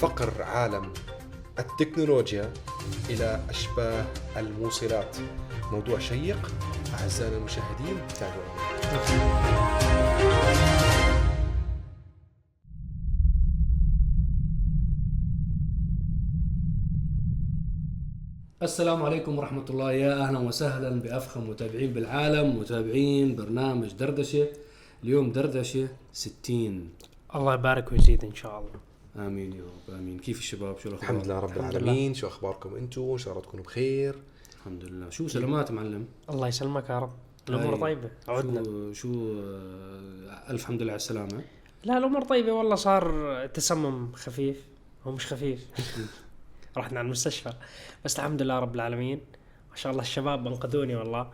[0.00, 0.92] فقر عالم
[1.58, 2.52] التكنولوجيا
[3.10, 5.16] إلى أشباه الموصلات.
[5.72, 6.52] موضوع شيق.
[7.00, 8.54] أعزائنا المشاهدين تابعونا.
[18.62, 19.92] السلام عليكم ورحمة الله.
[19.92, 24.48] يا أهلا وسهلا بأفخم متابعين بالعالم متابعين برنامج دردشة.
[25.04, 26.90] اليوم دردشة 60
[27.34, 28.89] الله يبارك ويزيد إن شاء الله.
[29.16, 30.18] آمين يا رب آمين.
[30.18, 32.14] كيف الشباب؟ شو الأخبار؟ الحمد لله رب العالمين.
[32.14, 34.14] شو أخباركم أنتم إن شاء الله تكونوا بخير.
[34.56, 35.10] الحمد لله.
[35.10, 37.12] شو سلامات معلم؟ الله يسلمك يا رب.
[37.48, 37.76] الأمور.
[37.76, 38.64] طيبة؟ عدنا.
[38.64, 41.42] شو, شو آه، ألف حمد لله على السلامة.
[41.84, 42.74] لا الأمور طيبة والله.
[42.74, 44.66] صار تسمم خفيف.
[45.06, 45.66] هو مش خفيف.
[46.76, 47.52] رحنا على المستشفى.
[48.04, 49.20] بس الحمد لله رب العالمين.
[49.70, 51.30] ما شاء الله الشباب أنقذوني والله.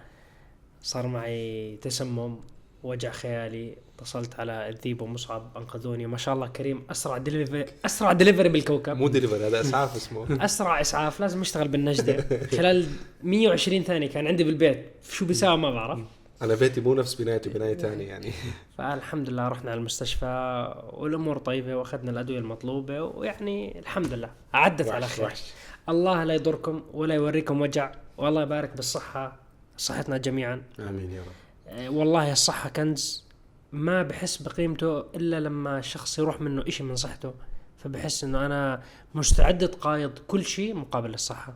[0.82, 2.36] صار معي تسمم.
[2.86, 3.76] وجع خيالي.
[3.98, 6.06] اتصلت على الذيب ومصعب أنقذوني.
[6.06, 6.86] ما شاء الله كريم.
[6.90, 8.96] أسرع دليفري أسرع دليفري بالكوكب.
[8.96, 10.26] مو دليفري هذا إسعاف اسمه.
[10.44, 11.20] أسرع إسعاف.
[11.20, 12.46] لازم أشتغل بالنجدة.
[12.56, 12.86] خلال
[13.22, 14.86] 120 ثانية كان عندي بالبيت.
[15.10, 15.98] شو بيساوي ما بعرف.
[16.42, 18.32] أنا بيتي مو نفس بنايته بناية ثانية يعني.
[18.78, 24.30] فالحمد لله رحنا على المستشفى والأمور طيبة وأخذنا الأدوية المطلوبة ويعني الحمد لله.
[24.54, 25.24] عدت على خير.
[25.24, 25.42] وحش.
[25.88, 27.92] الله لا يضركم ولا يوريكم وجع.
[28.18, 29.36] والله يبارك بالصحة.
[29.76, 30.62] صحتنا جميعا.
[30.80, 31.45] آمين يا رب.
[31.78, 33.24] والله الصحه كنز.
[33.72, 37.34] ما بحس بقيمته إلا لما الشخص يروح منه إشي من صحته.
[37.76, 38.82] فبحس إنه أنا
[39.14, 41.54] مستعد اتقايض كل شيء مقابل الصحة.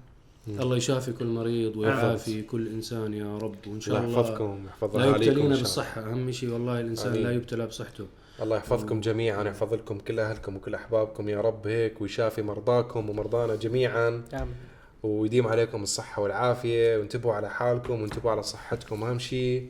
[0.49, 5.07] الله يشافي كل مريض ويعافي كل إنسان يا رب وإن شاء الله يحفظكم يحفظ لا
[5.07, 5.59] يبتلينا شاء الله.
[5.59, 7.23] بالصحة أهم شيء والله الإنسان آمين.
[7.23, 8.07] لا يبتلى بصحته.
[8.43, 13.55] الله يحفظكم جميعا ويحفظ لكم كل أهلكم وكل أحبابكم يا رب هيك ويشافي مرضاكم ومرضانا
[13.55, 14.09] جميعا.
[14.35, 14.55] آمين.
[15.03, 19.05] ويديم عليكم الصحة والعافية وانتبهوا على حالكم وانتبهوا على صحتكم.
[19.05, 19.69] أهم شيء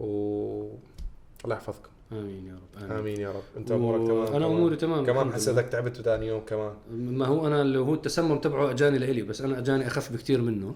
[0.00, 0.06] و
[1.44, 1.88] الله يحفظكم.
[2.12, 3.42] آمين يا رب آمين, آمين يا رب.
[3.56, 4.42] أنت و- أمورك تمام؟ أنا كمان.
[4.42, 6.72] أموري تمام، كمان حسيتك تعبت ثاني يوم كمان.
[6.92, 10.74] ما هو أنا اللي هو التسمم تبعه أجاني لإلي بس أنا أجاني أخف بكثير منه.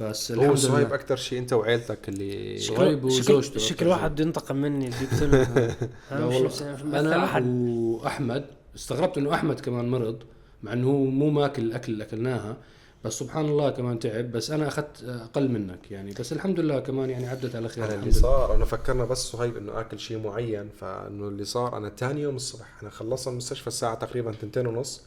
[0.00, 4.56] بس هو صهيب أكثر شيء أنت وعيلتك اللي صهيب شكل- وزوجته شكل واحد بده ينتقم
[4.56, 4.88] مني
[5.22, 5.46] اللي
[6.10, 7.00] لا والله.
[7.00, 8.44] أنا وأحمد
[8.76, 10.18] استغربت إنه أحمد كمان مرض
[10.62, 12.56] مع إنه هو مو ماكل الأكل اللي أكلناها.
[13.04, 16.12] بس سبحان الله كمان تعب بس أنا أخذت أقل منك يعني.
[16.20, 19.56] بس الحمد لله كمان يعني عدت على خير الحمد اللي صار أنا فكرنا بس صهيب
[19.56, 23.94] إنه آكل شيء معين فإنه اللي صار أنا ثاني يوم الصبح أنا خلصنا المستشفى الساعة
[23.94, 25.02] تقريبا تنتين ونص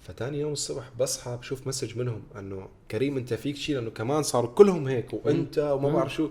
[0.00, 4.50] فتاني يوم الصبح بصحى بشوف مسج منهم إنه كريم أنت فيك شيء؟ لأنه كمان صاروا
[4.50, 5.92] كلهم هيك وأنت وما.
[5.92, 6.28] بعرف شو.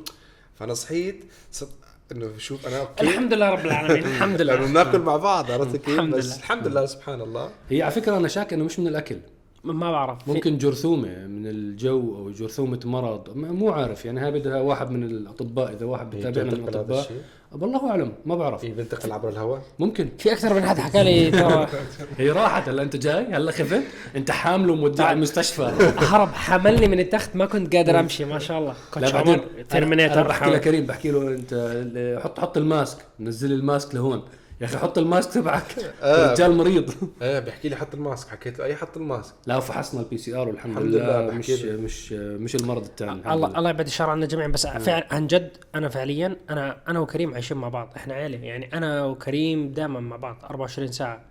[0.59, 1.69] فأنا صحيت صرت
[2.11, 3.03] إنه شوف أنا okay.
[3.03, 4.55] الحمد لله رب العالمين الحمد لله.
[4.55, 6.35] بناكل مع بعض عرفت كيف؟ الحمد بس لله.
[6.35, 7.49] الحمد لله سبحان الله.
[7.69, 9.17] هي على فكرة أنا شاك إنه مش من الأكل.
[9.63, 10.27] ما بعرف.
[10.27, 13.29] ممكن جرثومة من الجو أو جرثومة مرض.
[13.35, 14.05] ما- مو عارف.
[14.05, 17.05] يعني هاي بدها واحد من الأطباء إذا واحد هي بتابعنا من الأطباء.
[17.51, 18.11] والله أعلم.
[18.25, 18.65] ما بعرف.
[18.65, 19.61] هي بنتقل عبر الهواء.
[19.79, 20.09] ممكن.
[20.17, 21.67] في أكثر من حد حكى لي ترى.
[22.17, 22.69] هي راحت.
[22.69, 23.81] هلا أنت جاي؟ هلا خفت
[24.15, 25.63] أنت حامله وموديه على المستشفى.
[26.11, 27.35] هرب حملني من التخت.
[27.35, 28.71] ما كنت قادر أمشي ما شاء الله.
[28.71, 32.97] لا coach بعدين Terminator بحكي لكريم بحكي له أنت حط حط ال mask.
[33.19, 34.21] نزل لي ال mask لهون.
[34.61, 35.63] يا أخي حط ال mask تبعك.
[36.01, 36.31] آه.
[36.31, 36.93] رجال مريض.
[37.21, 39.33] إيه بيحكي لي حط ال mask حكيت له أي حط ال mask.
[39.47, 41.49] لا فحصنا ال PCR والحمد الحمد لله, لله، مش.
[41.49, 43.57] مش مش المرض الثاني الله لله.
[43.59, 47.57] الله يبعد الشر عنا جميعا بس فعلا عن جد أنا فعليا أنا أنا وكريم عايشين
[47.57, 51.21] مع بعض إحنا عيلة يعني أنا وكريم دائما مع بعض 24 ساعة.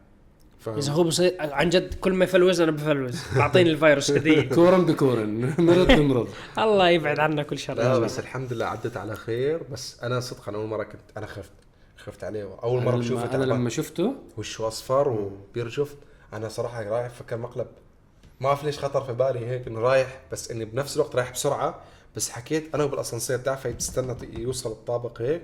[0.61, 0.77] فاهم.
[0.77, 3.23] إذا هو بصير عن جد كل ما يفلوز أنا بفلوز.
[3.37, 5.55] بعطيني الفيروس هديه كورن بكورن.
[5.59, 6.29] مرض بمرض.
[6.59, 7.75] الله يبعد عنا كل شر.
[7.75, 9.61] لا بس الحمد لله عدت على خير.
[9.73, 11.51] بس أنا صدقا أول مرة كنت أنا خفت.
[12.01, 12.59] خفت عليه.
[12.63, 13.49] أول مرة أنا بشوفه تعبان.
[13.49, 15.95] لما شفته وشه أصفر وبيرجف
[16.33, 17.67] أنا صراحة رايح فكر مقلب.
[18.41, 21.81] ما أعرف ليش خطر في بالي هيك إنه رايح بس إني بنفس الوقت رايح بسرعة.
[22.17, 25.43] بس حكيت أنا بالأسانسير بتعرف هي بتستنى يوصل الطابق هيك.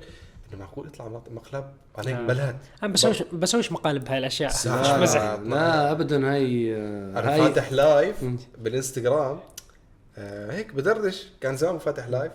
[0.53, 1.65] إنه معقول يطلع مقلب؟
[1.99, 2.27] أنا هيك آه.
[2.27, 2.57] بلهت.
[2.83, 5.91] أنا بسويش بسويش مقالب بهاي الاشياء مش مزح لا.
[5.91, 8.25] ابدا هاي أنا هاي فاتح لايف.
[8.59, 9.41] بالإنستغرام.
[10.19, 11.27] آه هيك بدردش.
[11.41, 12.33] كان زمان فاتح لايف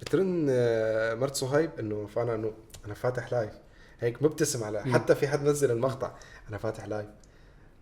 [0.00, 2.52] بترن آه مرت صهيب إنه فانا إنه
[2.84, 3.52] أنا فاتح لايف
[4.00, 6.12] هيك مبتسم على حتى في حد نزل المقطع.
[6.48, 7.06] أنا فاتح لايف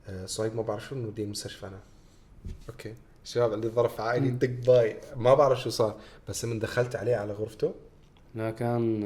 [0.09, 1.81] آه صهيب ما بعرف شو إنه دي المستشفى أنا.
[2.69, 2.95] أوكي.
[3.25, 4.97] شباب عندي ظرف عائلي دق باي.
[5.17, 5.97] ما بعرف شو صار
[6.29, 7.75] بس من دخلت عليه على غرفته.
[8.35, 9.03] لا كان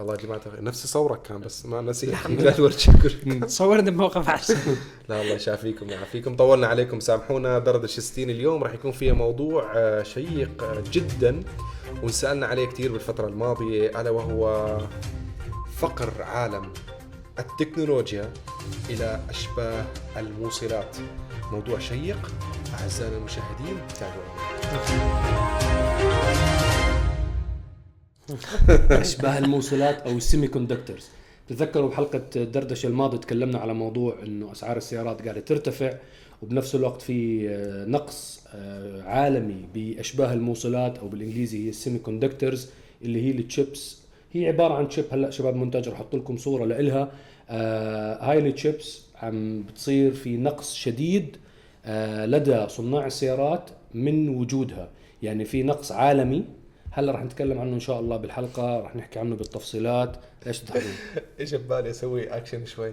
[0.00, 2.28] الله يا جماعة نفس صورك كان بس ما نسيت.
[2.28, 4.76] لا ورجيكم صورني بموقف احسن
[5.08, 7.00] لا الله يشافيكم ويعافيكم طولنا عليكم.
[7.00, 8.64] سامحونا دردش 60 اليوم.
[8.64, 11.40] راح يكون فيها موضوع آه، شيق آه، جدا.
[12.02, 14.78] وانسالنا عليه كثير بالفترة الماضية ألا وهو
[15.82, 16.72] فقر عالم
[17.38, 18.32] التكنولوجيا
[18.90, 19.84] إلى أشباه
[20.16, 20.96] الموصلات.
[21.52, 22.32] موضوع شيق
[22.80, 24.42] أعزائنا المشاهدين تابعونا.
[29.00, 31.08] أشباه الموصلات أو ال semiconductors
[31.48, 35.94] تتذكروا بحلقة الدردشه الماضيه تكلمنا على موضوع إنه أسعار السيارات قاعدة ترتفع
[36.42, 42.70] وبنفس الوقت في آه، نقص آه، عالمي بأشباه الموصلات أو بالإنجليزي هي ال semiconductors
[43.02, 44.01] اللي هي التشيبس
[44.32, 47.12] هي عبارة عن chip هلأ شباب مونتاج رح أحط لكم صورة لإلها.
[47.50, 51.36] آه هاي التشيبس عم بتصير في نقص شديد
[51.84, 54.88] آه لدى صناع السيارات من وجودها.
[55.22, 56.44] يعني في نقص عالمي.
[56.90, 58.80] هلأ رح نتكلم عنه إن شاء الله بالحلقة.
[58.80, 60.16] رح نحكي عنه بالتفصيلات.
[60.46, 60.92] ليش تضحكون
[61.40, 62.92] إيش ببالي أسوي اكشن شوي.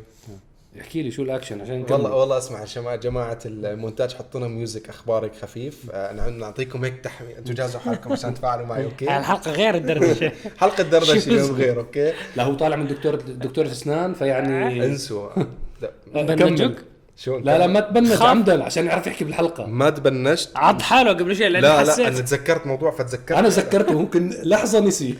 [0.82, 1.94] احكي لي شو الأكشن عشان نكمل.
[1.94, 5.86] والله والله أسمع يا جماعة المونتاج حطوا لنا music أخبارك خفيف.
[5.92, 10.32] آه، نع- نعطيكم هيك تحمي أنتم جهزوا حالكم عشان تفاعلوا معي okay؟ الحلقة غير الدردشة.
[10.62, 15.30] حلقة دردشه اليوم غير okay؟ لا هو طالع من دكتور دكتور أسنان فيعني انسوا.
[15.82, 16.84] لا آه، بنجوك؟ كمل.
[17.18, 18.22] شو لا لا ما خاف.
[18.22, 19.66] عمدا عشان يعرف يحكي بالحلقة.
[19.66, 23.38] ما تبنجت عض حاله قبل شيء لأني لا لا أنا تذكرت موضوع فتذكرت.
[23.38, 25.16] أنا ذكرته ممكن لحظة نسي.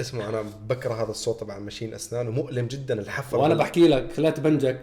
[0.00, 3.36] اسمع أنا بكره هذا الصوت تبع ماشين أسنان ومؤلم جدا الحفر.
[3.36, 4.80] وأنا بحكي لك لا تبنجك.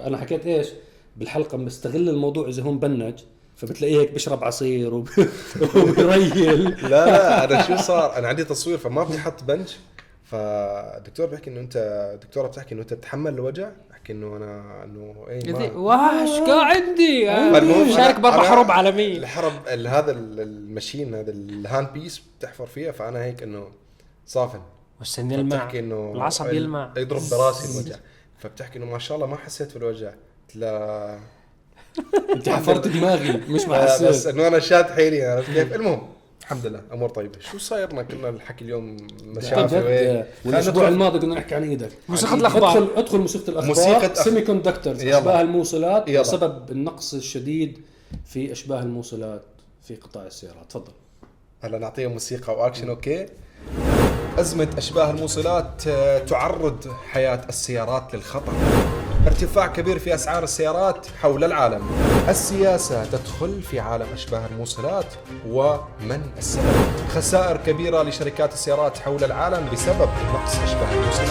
[0.00, 0.68] أنا حكيت إيش؟
[1.16, 3.14] بالحلقة بستغل الموضوع إذا هو مبنج
[3.56, 5.08] فبتلاقيه هيك بيشرب عصير وب...
[5.76, 6.64] وبيريل.
[6.82, 9.68] لا لا أنا شو صار؟ أنا عندي تصوير فما بدي أحط بنج.
[10.24, 11.76] فالدكتور بيحكي إنه أنت
[12.14, 13.68] الدكتوره بتحكي إنه أنت بتتحمل الوجع.
[13.90, 17.26] بحكي إنه أنا إنه اي ما واش قا عندي؟
[17.94, 19.18] شارك أنا- برا حروب عالمية.
[19.18, 22.92] الحرب ال- هذا ال- الماشين هذا الهاند بيس بتحفر فيها.
[22.92, 23.68] فأنا هيك إنه
[24.26, 24.60] صافن.
[24.98, 25.70] والسن يلمع.
[25.74, 26.92] إنه العصب ال- يلمع.
[26.96, 27.96] يضرب براسي الوجع
[28.38, 30.08] فبتحكي إنه ما شاء الله ما حسيت بالوجع.
[30.10, 31.18] قلت لا.
[32.34, 36.08] أنت حفرت دماغي مش ما آه، بس حسيت إنه أنا شاد حيلي عرفت كيف؟ المهم
[36.42, 37.40] الحمد لله أمور طيبة.
[37.40, 39.54] شو صايرنا؟ كنا الحكي اليوم وهيك.
[39.54, 41.90] جد والاسبوع الماضي كنا نحكي عن إيدك.
[42.08, 42.70] موسيقى الأخبار.
[42.78, 43.68] ادخل ادخل موسيقى الأخبار.
[43.68, 45.18] موسيقى semiconductors يلا.
[45.18, 46.20] أشباه الموصلات يلا.
[46.20, 47.80] بسبب النقص الشديد
[48.26, 49.42] في أشباه الموصلات
[49.82, 50.70] في قطاع السيارات.
[50.70, 50.92] تفضل.
[51.60, 53.26] هلا نعطيهم موسيقى و action okay؟
[54.38, 58.52] أزمة أشباه الموصلات آه، تعرض حياة السيارات للخطر.
[59.26, 61.82] ارتفاع كبير في أسعار السيارات حول العالم.
[62.28, 65.06] السياسة تدخل في عالم أشباه الموصلات
[65.48, 66.64] ومن السبب؟
[67.14, 71.28] خسائر كبيرة لشركات السيارات حول العالم بسبب نقص أشباه الموصلات.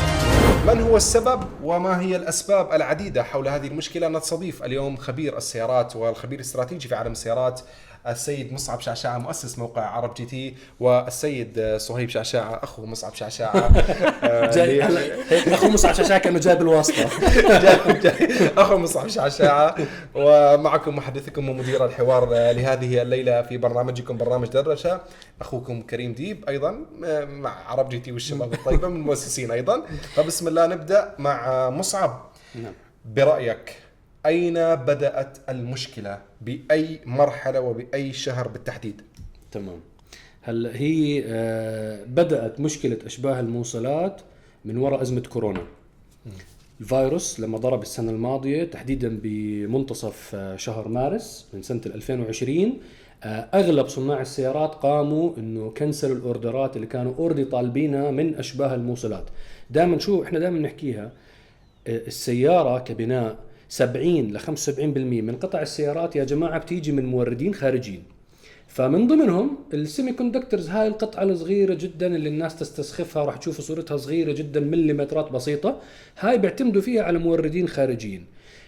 [0.67, 6.39] من هو السبب؟ وما هي الأسباب العديدة حول هذه المشكلة؟ نستضيف اليوم خبير السيارات والخبير
[6.39, 7.61] الاستراتيجي في عالم السيارات
[8.07, 13.55] السيد مصعب شعشاعة مؤسس موقع عرب جي تي والسيد آه، صهيب شعشاعة أخو مصعب شعشاعة
[14.23, 14.83] آه، جاي
[15.53, 17.09] أخو مصعب شاشا كأنه جايب الواسطة.
[17.63, 18.49] جاي- جاي.
[18.57, 19.75] أخو مصعب شعشاعة
[20.15, 25.01] ومعكم محدثكم ومدير الحوار آه، لهذه الليلة في برنامجكم برنامج دردشه
[25.41, 29.83] أخوكم كريم ديب أيضا آه، مع عرب GT والشباب الطيبة من المؤسسين أيضا.
[30.15, 32.31] فبسم الله نبدأ مع مصعب.
[32.55, 32.73] نعم.
[33.05, 33.75] برأيك
[34.25, 39.01] أين بدأت المشكلة؟ بأي مرحلة وبأي شهر بالتحديد؟
[39.51, 39.79] تمام.
[40.41, 44.21] هلا هي آه، بدأت مشكلة أشباه الموصلات
[44.65, 45.61] من وراء أزمة كورونا.
[46.81, 52.79] الفيروس لما ضرب السنة الماضية تحديدا بمنتصف آه، شهر مارس من سنة 2020
[53.23, 59.25] آه، أغلب صناع السيارات قاموا إنه كنسلوا الأوردرات اللي كانوا already طالبينها من أشباه الموصلات.
[59.69, 61.11] دائما شو إحنا دائما نحكيها؟
[61.87, 63.37] السيارة كبناء
[63.73, 64.79] 70 ل 75%
[65.27, 68.03] من قطع السيارات يا جماعة بتيجي من موردين خارجيين
[68.67, 74.31] فمن ضمنهم ال semiconductors هاي القطعة الصغيرة جدا اللي الناس تستسخفها راح تشوفوا صورتها صغيرة
[74.33, 75.79] جدا مليمترات بسيطة
[76.19, 78.25] هاي بيعتمدوا فيها على موردين خارجيين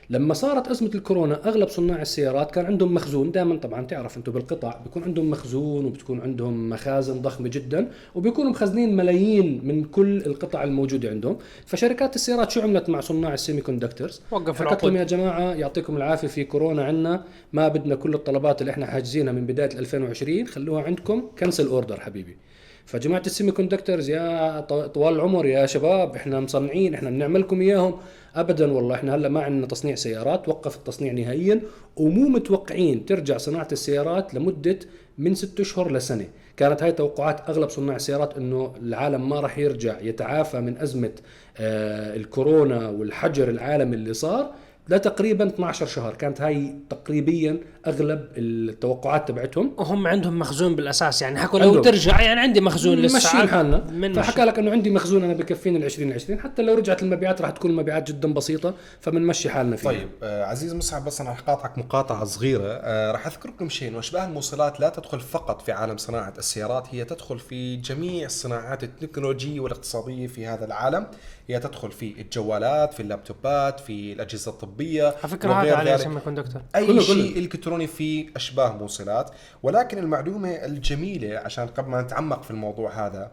[0.10, 3.32] لما صارت أزمة الكورونا أغلب صناع السيارات كان عندهم مخزون.
[3.32, 8.96] دائما طبعا تعرف أنتم بالقطع بيكون عندهم مخزون وبتكون عندهم مخازن ضخمة جدا وبيكونوا مخزنين
[8.96, 11.38] ملايين من كل القطع الموجودة عندهم.
[11.66, 16.28] فشركات السيارات شو عملت مع صناع ال semiconductors وقف حكت لهم يا جماعة يعطيكم العافية
[16.28, 21.24] في كورونا عنا ما بدنا كل الطلبات اللي إحنا حاجزينها من بداية 2020 خلوها عندكم
[21.40, 22.38] cancel order حبيبي.
[22.86, 24.60] فجماعة السيمي كوندكتورز يا
[24.94, 27.98] طوال العمر يا شباب إحنا مصنعين إحنا بنعملكم إياهم.
[28.36, 31.62] ابدا والله إحنا هلأ ما عندنا تصنيع سيارات وقف التصنيع نهائيا
[31.98, 34.80] ومو متوقعين ترجع صناعة السيارات لمدة
[35.18, 36.26] من ست أشهر لسنة.
[36.58, 41.12] كانت هاي توقعات أغلب صناع السيارات إنه العالم ما راح يرجع يتعافى من أزمة
[41.58, 44.52] آه الكورونا والحجر العالمي اللي صار.
[44.90, 46.14] لتقريبا 12 شهر.
[46.14, 49.74] كانت هاي تقريبا أغلب التوقعات تبعتهم.
[49.78, 51.40] وهم عندهم مخزون بالأساس يعني.
[51.40, 51.82] حكوا لو.
[51.82, 53.14] ترجع يعني عندي مخزون لسه.
[53.14, 53.92] ماشيين حالنا.
[53.92, 57.50] من فحكى لك إنه عندي مخزون أنا بكفيني ال 2020 حتى لو رجعت المبيعات راح
[57.50, 59.92] تكون المبيعات جدا بسيطة فبنمشي حالنا فيها.
[59.92, 62.68] طيب آه عزيز مصعب بس أنا رح قاطعك مقاطعة صغيرة.
[62.68, 66.88] آه راح اذكر لكم شيء إنه اشباه الموصلات لا تدخل فقط في عالم صناعة السيارات
[66.92, 71.08] هي تدخل في جميع الصناعات التكنولوجية والاقتصادية في هذا العالم.
[71.48, 76.02] هي تدخل في الجوالات في اللابتوبات في الأجهزة الطبية على فكرة هذا عليه ذلك.
[76.02, 79.32] سيمي كوندكتور أي كله- شيء إلكتروني في أشباه موصلات
[79.64, 83.32] ولكن المعلومة الجميلة عشان قبل ما نتعمق في الموضوع هذا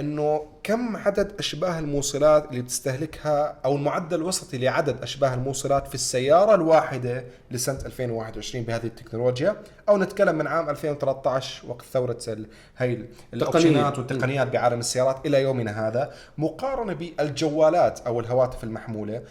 [0.00, 6.54] إنه كم عدد أشباه الموصلات اللي بتستهلكها أو المعدل الوسطي لعدد أشباه الموصلات في السيارة
[6.54, 9.56] الواحدة لسنة 2021 بهذه التكنولوجيا؟
[9.88, 12.18] أو نتكلم من عام 2013 وقت ثورة
[12.78, 12.98] هي
[13.34, 16.12] الأوبشنات والتقنيات بعالم السيارات إلى يومنا هذا.
[16.38, 19.22] مقارنة بالجوالات أو الهواتف المحمولة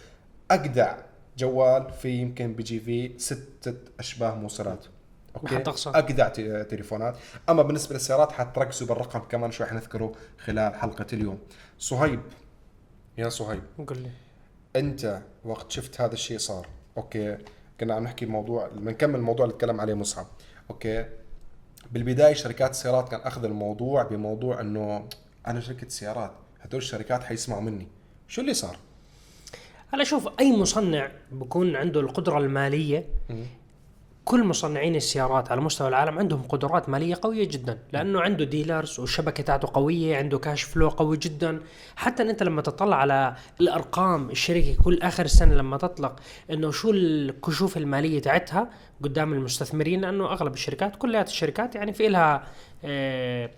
[0.50, 0.96] أجدع
[1.38, 4.84] جوال في يمكن بيجي في ستة أشباه موصلات.
[5.36, 5.90] أقصى.
[5.94, 6.28] اجدع
[6.62, 7.16] تليفونات.
[7.48, 9.66] أما بالنسبة للسيارات حتركزوا بالرقم كمان شوي.
[9.66, 11.38] حنذكره خلال حلقة اليوم.
[11.78, 12.20] صهيب.
[13.18, 13.62] يا صهيب.
[13.78, 14.10] قول لي.
[14.76, 17.38] أنت وقت شفت هذا الشيء صار okay؟
[17.80, 20.26] كنا عم نحكي بموضوع بنكمل الموضوع اللي تكلم عليه مصعب.
[20.70, 21.06] okay؟
[21.92, 25.08] بالبداية شركات السيارات كان أخذ الموضوع بموضوع إنه
[25.46, 27.88] أنا شركة سيارات هدول الشركات حيسمعوا مني.
[28.28, 28.78] شو اللي صار؟
[29.92, 33.06] هلا شوف أي مصنع بكون عنده القدرة المالية
[34.30, 39.42] كل مصنعين السيارات على مستوى العالم عندهم قدرات مالية قوية جدا لأنه عنده ديلرز والشبكه
[39.42, 41.60] تاعته قوية عنده كاش فلو قوي جدا.
[41.96, 46.16] حتى أنت لما تطلع على الأرقام الشركة كل آخر السنة لما تطلق
[46.50, 48.70] إنه شو الكشوف المالية تاعتها
[49.02, 52.42] قدام المستثمرين لأنه أغلب الشركات كلها الشركات يعني في لها
[52.84, 53.50] آه،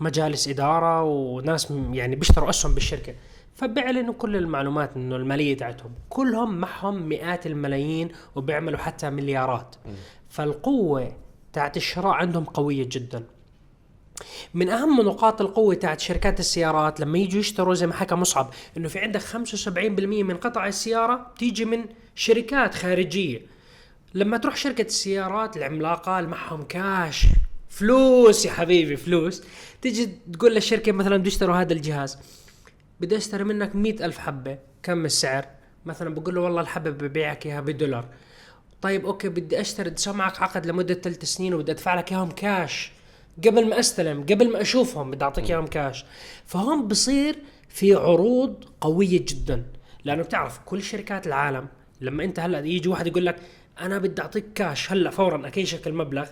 [0.00, 3.14] مجالس إدارة وناس يعني بيشتروا أسهم بالشركة.
[3.58, 5.94] فبيعلنوا كل المعلومات إنه الماليه تاعتهم.
[6.08, 9.76] كلهم معهم مئات الملايين وبيعملوا حتى مليارات.
[10.28, 11.16] فالقوة
[11.52, 13.24] تاعت الشراء عندهم قوية جدا.
[14.54, 18.88] من أهم نقاط القوة تاعت شركات السيارات لما يجوا يشتروا زي ما حكى مصعب إنه
[18.88, 21.84] في عندك 75% من قطع السيارة بتيجي من
[22.14, 23.40] شركات خارجية.
[24.14, 27.26] لما تروح شركة السيارات العملاقة اللي معهم كاش
[27.68, 29.42] فلوس يا حبيبي فلوس.
[29.82, 32.18] تيجي تقول للشركة مثلا بدي اشتروا هذا الجهاز.
[33.00, 35.46] بدي أشتري منك مئة ألف حبة كم السعر؟
[35.86, 38.04] مثلا بقول له والله الحبة ببيعك إياها بدولار.
[38.82, 42.92] طيب okay بدي أشتري بدي معك عقد لمدة ثلاث سنين وبدي أدفع لك إياهم كاش
[43.46, 46.04] قبل ما أستلم قبل ما أشوفهم بدي أعطيك إياهم كاش
[46.46, 47.38] فهون بصير
[47.68, 49.64] في عروض قوية جدا.
[50.04, 51.68] لأنه بتعرف كل شركات العالم
[52.00, 53.36] لما أنت هلأ يجي واحد يقول لك
[53.80, 56.26] أنا بدي أعطيك كاش هلأ فورا أكيشك المبلغ.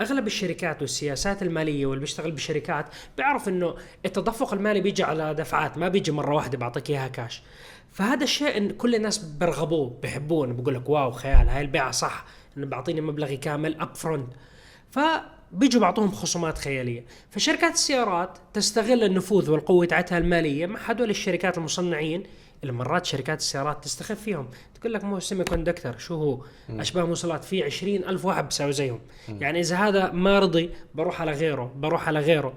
[0.00, 2.86] أغلب الشركات والسياسات المالية واللي بيشتغل بالشركات
[3.16, 3.74] بيعرف إنه
[4.06, 7.42] التدفق المالي بيجي على دفعات ما بيجي مرة واحدة بعطيك إياها كاش
[7.92, 12.24] فهذا الشيء إن كل الناس برغبوه بحبوه بقول لك wow خيال هاي البيعة صح
[12.56, 14.32] إنه بيعطيني مبلغي كامل upfront
[14.90, 17.04] فبيجوا بعطوهم خصومات خيالية.
[17.30, 22.22] فشركات السيارات تستغل النفوذ والقوة تاعتها المالية مع هدول الشركات المصنعين
[22.62, 24.48] اللي مرات شركات السيارات تستخف فيهم.
[24.74, 29.00] تقول لك مو semiconductor شو هو؟ أشباه موصلات في عشرين ألف واحد بيساوي زيهم.
[29.28, 32.54] يعني إذا هذا ما رضي بروح على غيره بروح على غيره.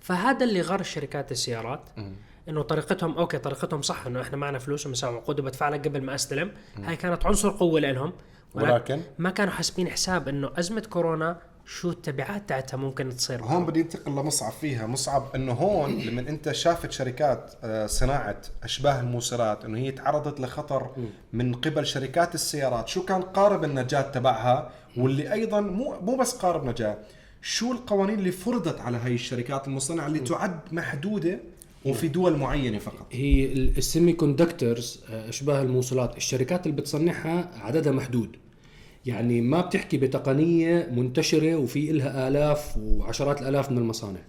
[0.00, 1.80] فهذا اللي غر شركات السيارات
[2.48, 6.14] إنه طريقتهم okay طريقتهم صح إنه إحنا معنا فلوس ومساوي عقود وبدفع لك قبل ما
[6.14, 6.52] أستلم.
[6.84, 8.12] هاي كانت عنصر قوة لهم
[8.54, 13.80] ولكن؟ ما كانوا حاسبين حساب إنه أزمة كورونا شو التبعات تاعتها ممكن تصير؟ هون بدي
[13.80, 14.86] انتقل لمصعب فيها.
[14.86, 20.90] مصعب إنه هون لما أنت شافت شركات آه، صناعة أشباه الموصلات إنه هي تعرضت لخطر
[21.32, 22.88] من قبل شركات السيارات.
[22.88, 26.98] شو كان قارب النجاة تبعها؟ واللي أيضا مو مو بس قارب نجاة
[27.42, 31.38] شو القوانين اللي فرضت على هاي الشركات المصنعة اللي تعد محدودة
[31.84, 36.16] وفي دول معينة فقط؟ هي ال- ال semiconductors آه، أشباه الموصلات.
[36.16, 38.36] الشركات اللي بتصنعها عددها محدود.
[39.06, 44.20] يعني ما بتحكي بتقنية منتشرة وفي إلها آلاف وعشرات الآلاف من المصانع.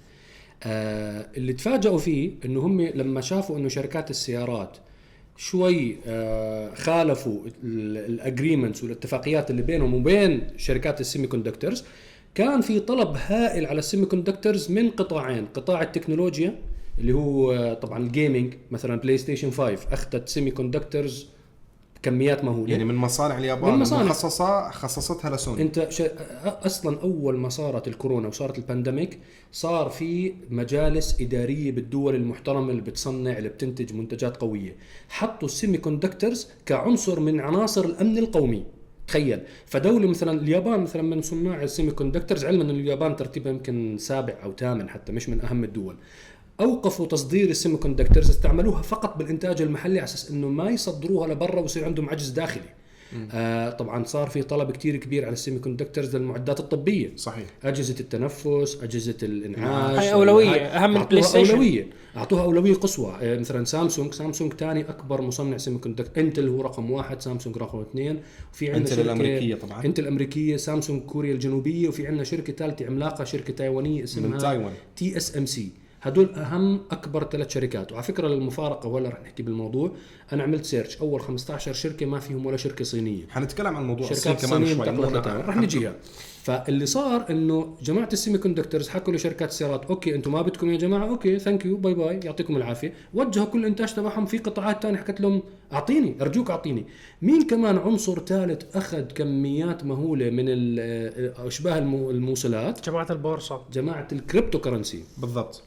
[0.64, 4.78] آه اللي تفاجئوا فيه إنه هم لما شافوا إنه شركات السيارات
[5.38, 11.84] شوي آه خالفوا ال agreements والاتفاقيات اللي بينهم وبين شركات ال semiconductors
[12.36, 15.46] كان في طلب هائل على ال semiconductors من قطاعين.
[15.46, 16.56] قطاع التكنولوجيا
[17.00, 21.28] اللي هو آه، طبعا ال gaming مثلا بلاي ستيشن 5 أخذت semiconductors
[22.04, 22.72] كميات مهولة.
[22.72, 24.02] يعني من مصانع اليابان من مصانع.
[24.02, 25.62] المخصصة خصصتها لسوني.
[25.62, 26.04] انت ش...
[26.46, 29.20] أصلا اول ما صارت الكورونا وصارت ال pandemic
[29.52, 34.76] صار في مجالس ادارية بالدول المحترمة اللي بتصنع اللي بتنتج منتجات قوية.
[35.10, 38.64] حطوا ال semiconductors كعنصر من عناصر الامن القومي.
[39.08, 39.40] تخيل.
[39.66, 44.54] فدولة مثلا اليابان مثلا من صناع ال semiconductors علما إن اليابان ترتيبها يمكن سابع أو
[44.58, 45.96] ثامن حتى مش من أهم الدول.
[46.62, 51.86] أوقفوا تصدير ال semiconductors استعملوها فقط بالإنتاج المحلي على أساس إنه ما يصدروها لبرا ويصير
[51.86, 52.78] عندهم عجز داخلي.
[53.32, 57.12] آه طبعا صار في طلب كتير كبير على ال semiconductors للمعدات الطبية.
[57.16, 57.46] صحيح.
[57.64, 61.52] أجهزة التنفس أجهزة الإنعاش هاي أولوية، هاي أهم من أعطوها بلاي ستيشن.
[61.52, 61.88] أولوية.
[62.18, 63.18] أعطوها أولوية قصوى.
[63.22, 68.20] آه مثلا سامسونج سامسونج ثاني أكبر مصنع semiconductor إنتل هو رقم واحد سامسونج رقم اثنين.
[68.54, 69.86] وفي عندنا إنتل الأمريكية طبعاً.
[69.86, 71.88] إنتل الأمريكية سامسونج كوريا الجنوبية.
[71.88, 74.74] وفي عندنا شركة ثالثة عملاقة شركة تايوانية اسمها تايوان.
[74.96, 75.72] TSMC
[76.08, 77.92] هدول أهم أكبر ثلاث شركات.
[77.92, 79.92] وعلى فكرة للمفارقة ولا رح نحكي بالموضوع
[80.34, 83.24] أنا عملت search أول 15 شركة ما فيهم ولا شركة صينية.
[83.30, 85.20] حنتكلم عن موضوع الصين شركات كمان شوي.
[85.28, 85.96] رح نجيها.
[86.44, 91.10] فاللي صار إنه جماعة ال semiconductors حكوا لشركات السيارات okay أنتم ما بدكم يا جماعة.
[91.10, 92.94] okay thank you bye bye يعطيكم العافية.
[93.14, 96.86] وجهوا كل الانتاج تبعهم في قطاعات ثانية حكت لهم أعطيني أرجوك أعطيني.
[97.22, 103.62] مين كمان عنصر ثالث أخذ كميات مهولة من ال- أشباه المو- الموصلات؟ جماعة البورصة.
[103.74, 105.04] جماعة ال cryptocurrency.
[105.18, 105.64] بالضبط.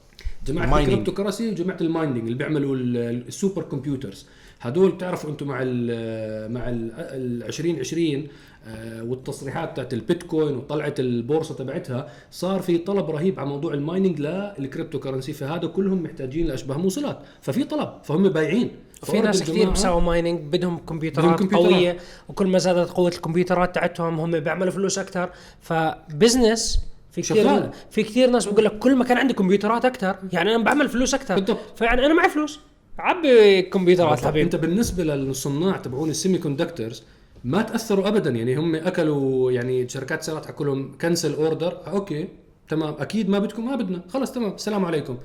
[0.46, 0.78] جماعة.
[0.80, 4.26] ال cryptocurrency وجماعة ال mining اللي بيعملوا ال- ال- ال supercomputers.
[4.60, 8.28] هدول بتعرفوا أنتم مع ال مع ال 2020
[8.66, 14.10] آه، والتصريحات تاعت البيتكوين وطلعت البورصة تبعتها صار في طلب رهيب على موضوع ال mining
[14.10, 18.70] لل cryptocurrency فهذا كلهم محتاجين لأشباه موصلات ففي طلب فهم بايعين.
[19.02, 21.72] في ناس كثير بيساووا mining بدهم كمبيوترات, بدهم كمبيوترات.
[21.72, 21.96] قوية
[22.28, 25.30] وكل ما زادت قوة الكمبيوترات تاعتهم هم بيعملوا فلوس أكثر.
[25.60, 26.80] ف business
[27.12, 27.70] في كثير شغال.
[27.90, 31.14] في كثير ناس بقول لك كل ما كان عندي كمبيوترات أكثر يعني أنا بعمل فلوس
[31.14, 31.58] أكثر بالضبط.
[31.76, 32.60] فيعني أنا معي فلوس.
[32.98, 34.42] عبي كمبيوترات حبيبي.
[34.42, 37.02] أنت بالنسبة للصناع تبعون ال semiconductors
[37.44, 38.30] ما تأثروا ابدا.
[38.30, 42.28] يعني هم أكلوا يعني شركات سيارات حكوا لهم cancel order okay
[42.68, 42.94] تمام.
[42.98, 44.00] أكيد ما بدكم ما بدنا.
[44.08, 44.54] خلص تمام.
[44.54, 45.16] السلام عليكم.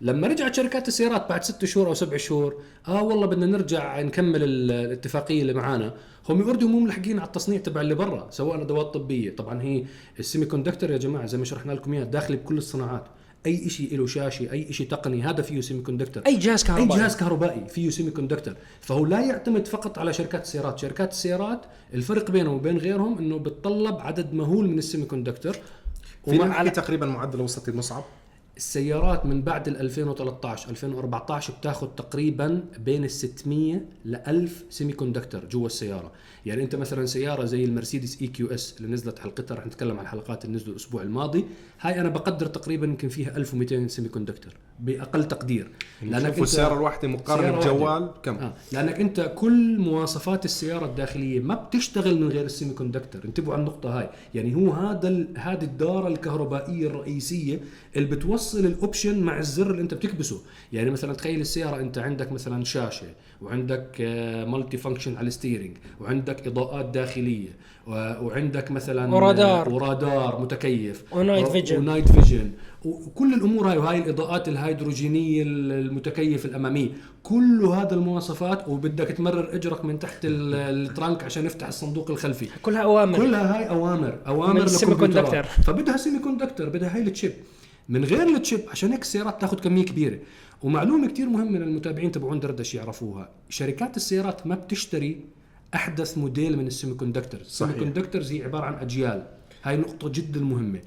[0.00, 4.42] لما رجعت شركات السيارات بعد ست شهور أو سبع شهور آه والله بدنا نرجع نكمل
[4.42, 5.94] ال- الاتفاقية اللي معانا.
[6.28, 9.36] هم already مو ملحقين على التصنيع تبع اللي برا سواء أدوات طبية.
[9.36, 9.84] طبعا هي
[10.18, 13.04] ال semiconductor يا جماعة زي ما شرحنا لكم إياها داخلة بكل الصناعات.
[13.46, 17.16] أي شيء له شاشة أي شيء تقني هذا فيه semiconductor أي جهاز أي كهربائي جهاز
[17.16, 20.78] كهربائي فيه semiconductor فهو لا يعتمد فقط على شركات السيارات.
[20.78, 21.60] شركات السيارات
[21.94, 25.56] الفرق بينه وبين غيرهم إنه بتطلب عدد مهول من ال semiconductor
[26.24, 28.04] فينا ومع نحكي تقريبا معدل وسطي المصعب
[28.58, 35.66] السيارات من بعد ال 2013 2014 بتاخذ تقريبا بين ال 600 ل 1000 semiconductor جوا
[35.66, 36.12] السيارة.
[36.48, 40.56] يعني أنت مثلا سيارة زي المرسيدس EQS اللي نزلت حلقتها رح نتكلم عن الحلقات اللي
[40.56, 41.44] نزلوا الأسبوع الماضي.
[41.80, 45.70] هاي أنا بقدر تقريبا يمكن فيها 1200 semiconductor بأقل تقدير.
[46.28, 47.58] شوفوا السيارة الواحدة مقارنة.
[47.58, 48.54] بجوال كم؟ آه.
[48.72, 53.98] لأنك أنت كل مواصفات السيارة الداخلية ما بتشتغل من غير ال semiconductor انتبهوا على النقطة
[53.98, 54.10] هاي.
[54.34, 57.60] يعني هو هذا ال- هذه الدارة الكهربائية الرئيسية
[57.96, 60.40] اللي بتوصل ال option مع الزر اللي أنت بتكبسه.
[60.72, 63.06] يعني مثلا تخيل السيارة أنت عندك مثلا شاشة.
[63.40, 64.00] وعندك
[64.48, 67.48] multifunction على ال steering وعندك إضاءات داخلية
[67.86, 69.66] وعندك مثلا ورادار.
[69.66, 71.78] آه، ورادار متكيف و night vision.
[71.78, 72.50] و night vision
[72.84, 76.88] وكل الأمور هاي وهاي الإضاءات الهيدروجينية المتكيف الأمامية
[77.22, 82.82] كل هذا المواصفات وبدك تمرر إجرك من تحت ال- trunk عشان يفتح الصندوق الخلفي كلها
[82.82, 84.98] أوامر كلها هاي أوامر أوامر للكمبيوترات.
[84.98, 85.42] conductor.
[85.42, 87.32] فبدها semiconductor بدها هاي ال chip
[87.88, 90.18] من غير ال chip عشان هيك السيارات تاخذ كمية كبيرة
[90.62, 93.28] ومعلومة كتير مهمة للمتابعين تبعون دردش يعرفوها.
[93.48, 95.20] شركات السيارات ما بتشتري
[95.74, 97.82] أحدث موديل من ال semiconductor ال semi صحيح.
[97.82, 99.26] conductors هي عبارة عن أجيال.
[99.62, 100.80] هاي نقطة جدا مهمة.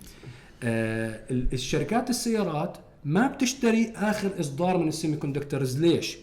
[0.63, 6.17] آه ال- الشركات السيارات ما بتشتري آخر إصدار من ال semiconductors ليش؟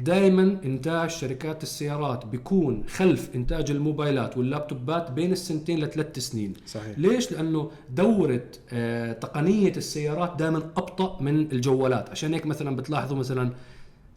[0.00, 6.54] دائما إنتاج شركات السيارات بيكون خلف إنتاج الموبايلات واللابتوبات بين السنتين لثلاث سنين.
[6.66, 6.98] صحيح.
[6.98, 12.10] ليش؟ لأنه دورة آه تقنية السيارات دائما أبطأ من الجوالات.
[12.10, 13.50] عشان هيك مثلا بتلاحظوا مثلا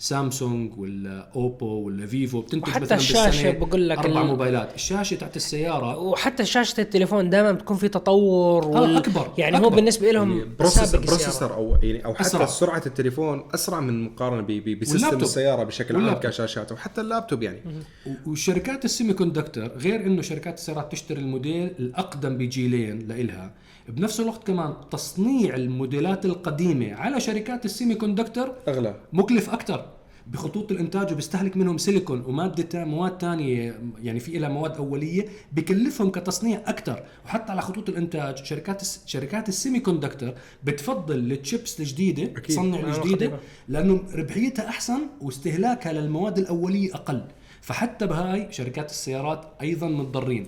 [0.03, 5.35] سامسونج ولا أوبو ولا فيفو بتنتج وحتى مثلا بالسنة بقول لك أربع موبايلات الشاشة تاعت
[5.35, 9.75] السيارة وحتى شاشة التليفون دائما بتكون في تطور آه، أكبر، يعني هو أكبر.
[9.75, 11.23] بالنسبة لهم processor سابق السيارة.
[11.23, 12.45] processor أو يعني أو حتى أسرع.
[12.45, 14.41] سرعة التليفون أسرع من مقارنة
[14.81, 15.17] ب system.
[15.17, 16.13] السيارة بشكل عام.
[16.19, 17.59] كشاشات وحتى اللابتوب يعني
[18.07, 23.51] و- والشركات ال semiconductor غير إنه شركات السيارات تشتري الموديل الأقدم بجيلين لإلها
[23.89, 28.95] بنفس الوقت كمان تصنيع الموديلات القديمة على شركات ال semiconductor أغلى.
[29.13, 29.85] مكلف أكثر
[30.27, 36.61] بخطوط الإنتاج وبيستهلك منهم سيليكون ومادة مواد ثانية يعني في لها مواد أولية بكلفهم كتصنيع
[36.65, 42.25] أكثر وحتى على خطوط الإنتاج شركات الس- شركات ال semiconductor بتفضل التشيبس الجديدة.
[42.41, 43.39] تصنع الجديده.
[43.67, 47.23] لأنه ربحيتها أحسن واستهلاكها للمواد الأولية أقل.
[47.61, 50.47] فحتى بهاي شركات السيارات أيضا متضررين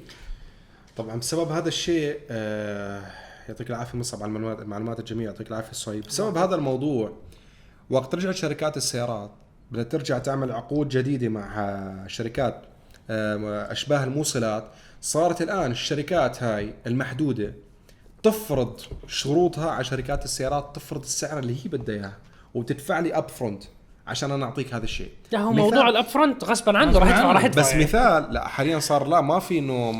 [0.97, 3.01] طبعا بسبب هذا الشيء آه
[3.49, 7.11] يعطيك العافية مصعب على المعلومات المعلومات الجميله يعطيك العافية صهيب بسبب هذا الموضوع
[7.89, 9.31] وقت رجعت شركات السيارات
[9.71, 12.61] بدأت ترجع تعمل عقود جديدة مع آه، شركات
[13.09, 14.67] آه، أشباه الموصلات
[15.01, 17.53] صارت الآن الشركات هاي المحدودة
[18.23, 22.13] تفرض شروطها على شركات السيارات تفرض السعر اللي هي بدها اياه
[22.53, 23.63] وتدفع لي upfront
[24.07, 27.43] عشان أنا أعطيك هذا الشيء لا هو موضوع ال upfront غصبا عنه راح يدفع راح
[27.43, 27.83] يدفع بس يعني.
[27.83, 29.91] مثال لا حاليا صار لا ما في إنه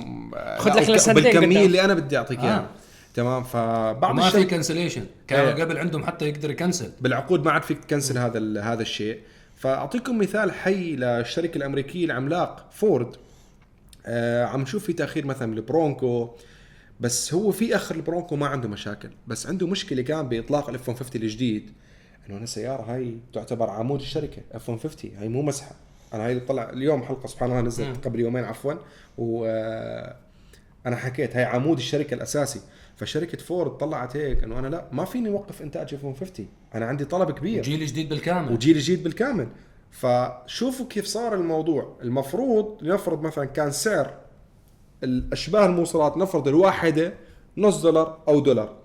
[0.58, 1.66] خذ لا، لك بالكمية.
[1.66, 2.85] اللي أنا بدي أعطيك إياها آه.
[3.15, 5.63] تمام؟ فبعض ما في cancellation كانوا إيه.
[5.63, 9.19] قبل عندهم حتى يقدر يكنسل بالعقود ما عاد فيك تكنسل هذا هذا الشيء.
[9.56, 13.15] فأعطيكم مثال حي للشركة الأمريكية العملاق فورد.
[14.06, 16.30] آه عم نشوف في تأخير مثلا ال Bronco
[16.99, 19.10] بس هو في أخر ال Bronco ما عنده مشاكل.
[19.28, 21.71] بس عنده مشكلة كان بإطلاق ال F 150 الجديد.
[22.30, 24.41] إنه أنا سيارة هاي تعتبر عمود الشركة.
[24.52, 25.76] F 150 هاي مو مزحة.
[26.13, 28.73] أنا هاي طلع اليوم حلقة سبحان الله نزلت قبل يومين عفوا.
[29.17, 30.15] و آه،
[30.86, 32.62] أنا حكيت هاي عمود الشركة الأساسي.
[32.96, 37.06] فشركة فورد طلعت هيك إنه أنا لا ما فيني أوقف إنتاج F 150 أنا عندي
[37.06, 37.64] طلب كبير.
[37.64, 38.54] جيل جديد بالكامل.
[38.54, 39.48] وجيل جديد بالكامل.
[39.92, 41.98] فشوفوا كيف صار الموضوع.
[42.02, 44.14] المفروض نفرض مثلا كان سعر
[45.04, 47.14] الأشباه الموصلات نفرض الواحدة
[47.58, 48.76] نص دولار أو دولار.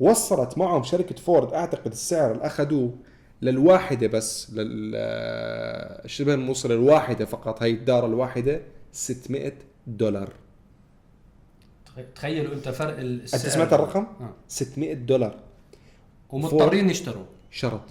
[0.00, 2.94] وصلت معهم شركة فورد أعتقد السعر اللي أخذوه
[3.42, 8.60] للواحدة بس للشبه الموصله الواحده فقط هي الدار الواحدة
[8.92, 9.52] 600
[9.86, 10.28] دولار.
[12.14, 14.32] تخيلوا انت فرق السعر انت سمعت الرقم؟ آه.
[14.48, 15.36] 600 دولار.
[16.30, 17.24] ومضطرين يشتروا.
[17.50, 17.82] شرط.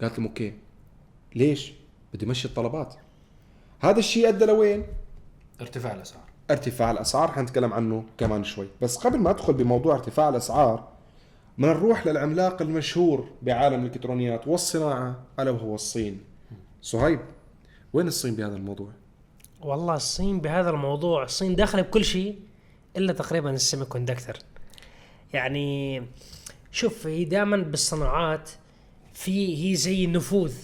[0.00, 0.54] قالت لهم أوكي.
[1.34, 1.72] ليش؟
[2.14, 2.94] بدي مشي الطلبات.
[3.80, 4.86] هذا الشيء أدى لوين؟
[5.60, 6.24] ارتفاع الأسعار.
[6.50, 8.68] ارتفاع الأسعار حنتكلم عنه كمان شوي.
[8.82, 10.88] بس قبل ما أدخل بموضوع ارتفاع الأسعار
[11.58, 16.20] بدنا نروح للعملاق المشهور بعالم الإلكترونيات والصناعة ألا وهو الصين.
[16.82, 17.20] صهيب
[17.92, 18.88] وين الصين بهذا الموضوع؟
[19.60, 21.24] والله الصين بهذا الموضوع.
[21.24, 22.38] الصين داخلة بكل شيء.
[22.96, 24.36] إلا تقريبا السيمي كوندكتر
[25.32, 26.02] يعني
[26.72, 28.50] شوف هي دائما بالصناعات
[29.14, 30.54] في هي زي نفوذ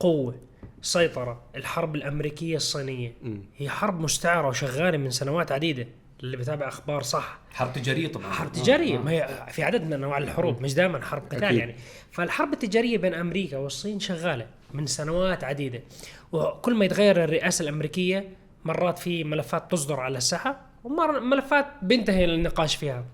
[0.00, 0.34] قوة
[0.82, 3.12] سيطرة الحرب الأمريكية الصينية.
[3.56, 5.86] هي حرب مستعرة وشغالة من سنوات عديدة.
[6.22, 7.38] اللي بتابع أخبار صح.
[7.50, 8.32] حرب تجارية طبعا.
[8.32, 8.98] حرب تجارية.
[8.98, 9.02] آه.
[9.02, 11.58] ما هي في عدد من انواع الحروب مش دائما حرب قتال أكيد.
[11.58, 11.74] يعني.
[12.12, 15.80] فالحرب التجارية بين أمريكا والصين شغالة من سنوات عديدة.
[16.32, 18.28] وكل ما يتغير الرئاسة الأمريكية
[18.64, 20.60] مرات في ملفات تصدر على الساحة.
[20.84, 23.04] ومرات ملفات بينتهي النقاش فيها.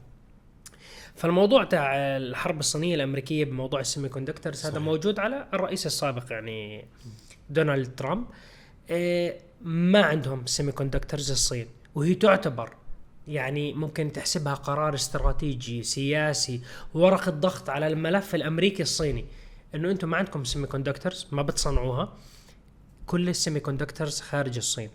[1.14, 6.84] فالموضوع تاع الحرب الصينية الأمريكية بموضوع ال semiconductors هذا موجود على الرئيس السابق يعني
[7.50, 8.26] دونالد ترامب.
[8.90, 12.74] إيه، ما عندهم semiconductors الصين وهي تعتبر
[13.28, 16.60] يعني ممكن تحسبها قرار استراتيجي سياسي
[16.94, 19.24] ورقة ضغط على الملف الأمريكي الصيني.
[19.74, 22.16] إنه أنتم ما عندكم semiconductors ما بتصنعوها.
[23.06, 24.90] كل ال semiconductors خارج الصين.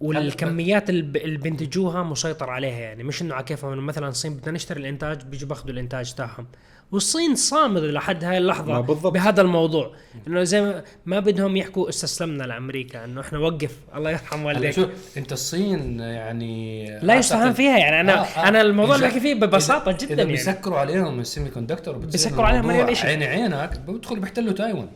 [0.00, 3.04] والكميات اللي بينتجوها مسيطر عليها يعني.
[3.04, 6.46] مش إنه على كيفهم إنه مثلا الصين بدنا نشتري الإنتاج بيجوا باخذوا الإنتاج تاعهم.
[6.92, 9.12] والصين صامد لحد هاي اللحظة بالضبط.
[9.12, 9.92] بهذا الموضوع.
[10.26, 14.70] إنه زي ما, ما بدهم يحكوا استسلمنا لأمريكا إنه إحنا وقف الله يرحم والديك.
[14.70, 18.00] شوف أنت الصين يعني لا يستهان فيها يعني.
[18.00, 18.48] أنا آه، آه.
[18.48, 20.32] أنا الموضوع اللي إذا- بحكي فيه ببساطة إذا- جدا اذا يعني.
[20.32, 23.06] بيسكروا عليهم ال semi conductor بيسكروا عليهم مليون إشي.
[23.06, 24.88] عيني عينك بيدخلوا بيحتلوا تايوان.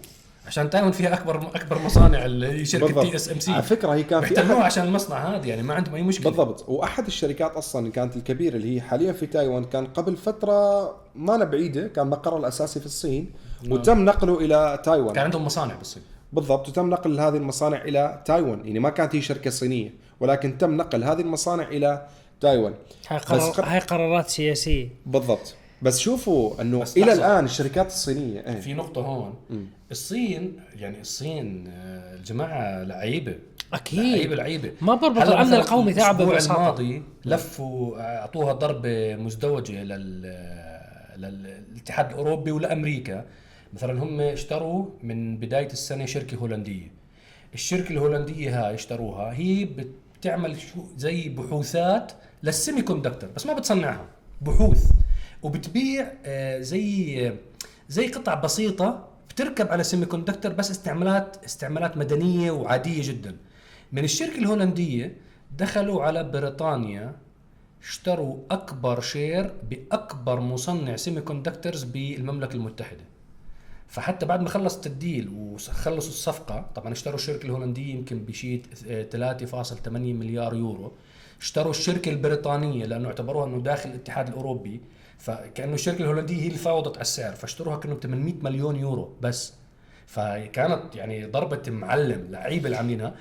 [0.46, 4.38] عشان تايوان فيها اكبر أكبر مصانع اللي هي شركة TSMC على فكرة هي كان في
[4.40, 6.30] أحد عشان المصنع هذا يعني ما عندهم اي مشكلة.
[6.30, 6.64] بالضبط.
[6.68, 11.34] وأحد الشركات أصلا اللي كانت الكبيرة اللي هي حاليا في تايوان كان قبل فترة ما
[11.34, 13.30] أنا بعيدة كان مقره الأساسي في الصين
[13.70, 15.14] وتم نقله إلى تايوان.
[15.14, 16.02] كان عندهم مصانع بالصين.
[16.32, 16.68] بالضبط.
[16.68, 18.66] وتم نقل هذه المصانع إلى تايوان.
[18.66, 22.06] يعني ما كانت هي شركة صينية ولكن تم نقل هذه المصانع إلى
[22.40, 22.74] تايوان.
[23.08, 24.88] هاي, قرار قر- هاي قرارات سياسية.
[25.06, 25.54] بالضبط.
[25.82, 27.12] بس شوفوا إنه بس إلى.
[27.12, 28.60] الآن الشركات الصينية إيه.
[28.60, 29.34] في نقطة هون.
[29.90, 33.34] الصين يعني الصين آه، الجماعة لعيبة.
[33.72, 34.00] أكيد.
[34.00, 34.72] لعيبة لعيبة.
[34.80, 40.22] ما بربط الامن القومي تاعه الأسبوع الماضي لفوا أعطوها ضربة مزدوجة لل
[41.16, 43.24] للاتحاد الأوروبي ولأمريكا.
[43.74, 46.92] مثلا هم اشتروا من بداية السنة شركة هولندية.
[47.54, 49.68] الشركة الهولندية هاي اشتروها هي
[50.18, 54.06] بتعمل شو زي بحوثات لل semiconductor بس ما بتصنعها.
[54.42, 54.90] بحوث.
[55.44, 57.32] وبتبيع آه، زي
[57.88, 63.36] زي قطع بسيطة بتركب على semiconductor بس استعمالات استعمالات مدنية وعادية جدا.
[63.92, 65.16] من الشركة الهولندية
[65.58, 67.16] دخلوا على بريطانيا
[67.82, 73.04] اشتروا أكبر share بأكبر مصنع semiconductors بالمملكة المتحدة.
[73.88, 79.02] فحتى بعد ما خلصت ال deal وخلصوا الصفقة طبعا اشتروا الشركة الهولندية يمكن بشيء آه،
[79.02, 80.92] 3.8 مليار يورو.
[81.44, 84.80] اشتروا الشركة البريطانية لأنه اعتبروها أنه داخل الاتحاد الأوروبي
[85.18, 89.54] فكأنه الشركة الهولندية هي اللي فاوضت على السعر فاشتروها كأنه ب 800 مليون يورو بس.
[90.06, 93.14] فكانت يعني ضربة معلم لعيبة اللي عاملينها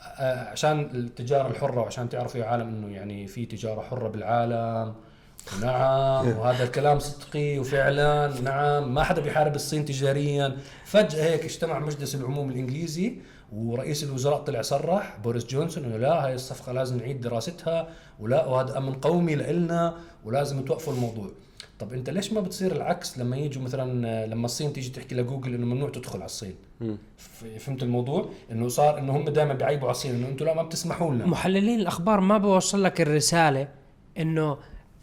[0.00, 4.94] آه، عشان التجارة الحرة وعشان تعرفوا يا عالم إنه يعني في تجارة حرة بالعالم.
[5.56, 10.56] ونعم وهذا الكلام صدقي وفعلا نعم ما حدا بيحارب الصين تجاريا.
[10.84, 13.18] فجأة هيك اجتمع مجلس العموم الإنجليزي
[13.52, 17.88] ورئيس الوزراء طلع صرح بوريس جونسون إنه لا هاي الصفقة لازم نعيد دراستها
[18.20, 21.30] ولا وهذا أمن قومي لإلنا ولازم توقفوا الموضوع.
[21.78, 25.66] طب أنت ليش ما بتصير العكس لما يجوا مثلا لما الصين تيجي تحكي لجوجل إنه
[25.66, 26.54] ممنوع تدخل على الصين؟
[27.58, 31.14] فهمت الموضوع؟ إنه صار إنه هم دائما بيعيبوا على الصين إنه أنتم لا ما بتسمحوا
[31.14, 31.26] لنا.
[31.26, 33.68] محللين الأخبار ما بوصل لك الرسالة
[34.18, 34.58] إنه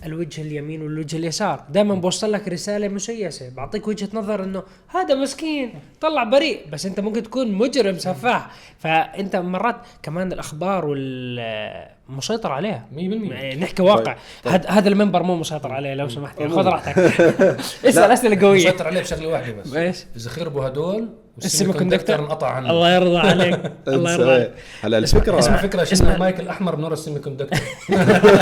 [0.05, 1.63] الوجه اليمين والوجه اليسار.
[1.69, 3.49] دائما بوصل لك رسالة مسيسة.
[3.49, 8.49] بعطيك وجهة نظر إنه هذا مسكين طلع بريء بس أنت ممكن تكون مجرم سفاح.
[8.79, 14.13] فأنت مرات كمان الأخبار وال مسيطر عليها 100% يعني نحكي واقع.
[14.13, 14.53] طيب، طيب.
[14.53, 16.39] هذا هذا المنبر مو مسيطر عليه لو سمحت.
[16.39, 16.97] يعني خذ راحتك.
[17.89, 18.67] اسأل أسئلة قوية.
[18.67, 19.73] مسيطر عليه بشغله واحدة بس.
[19.73, 22.69] إيش؟ إذا خربوا هدول ال semiconductor انقطع عنه.
[22.71, 23.71] الله يرضى عليك.
[23.87, 24.53] الله يرضى عليك.
[24.81, 27.59] هلا الفكرة اسمه فكرة شفنا المايك الأحمر بنور ال semiconductor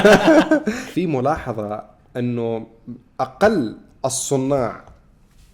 [0.93, 1.83] في ملاحظة
[2.17, 2.67] إنه
[3.19, 4.85] أقل الصناع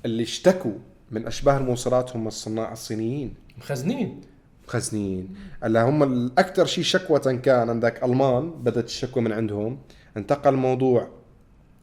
[0.06, 0.74] اللي اشتكوا
[1.12, 3.34] من أشباه الموصلات هم الصناع الصينيين.
[3.58, 4.22] مخزنين.
[4.68, 5.36] مخزنين.
[5.64, 9.80] هلا هم الأكثر شيء شكوى كان عندك ألمان بدأت الشكوى من عندهم.
[10.18, 11.08] انتقل الموضوع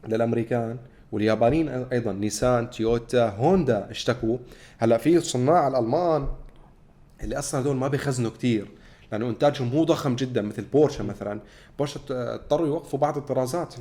[0.07, 0.77] للأمريكان.
[1.11, 4.37] واليابانيين أيضا نيسان تويوتا هوندا اشتكوا.
[4.77, 6.27] هلأ في صناع الألمان
[7.23, 8.67] اللي أصلا هذول ما بيخزنوا كثير
[9.11, 11.39] لأنه إنتاجهم مو ضخم جدا مثل بورشة مثلا.
[11.77, 13.75] بورشة اضطروا يوقفوا بعض الطرازات.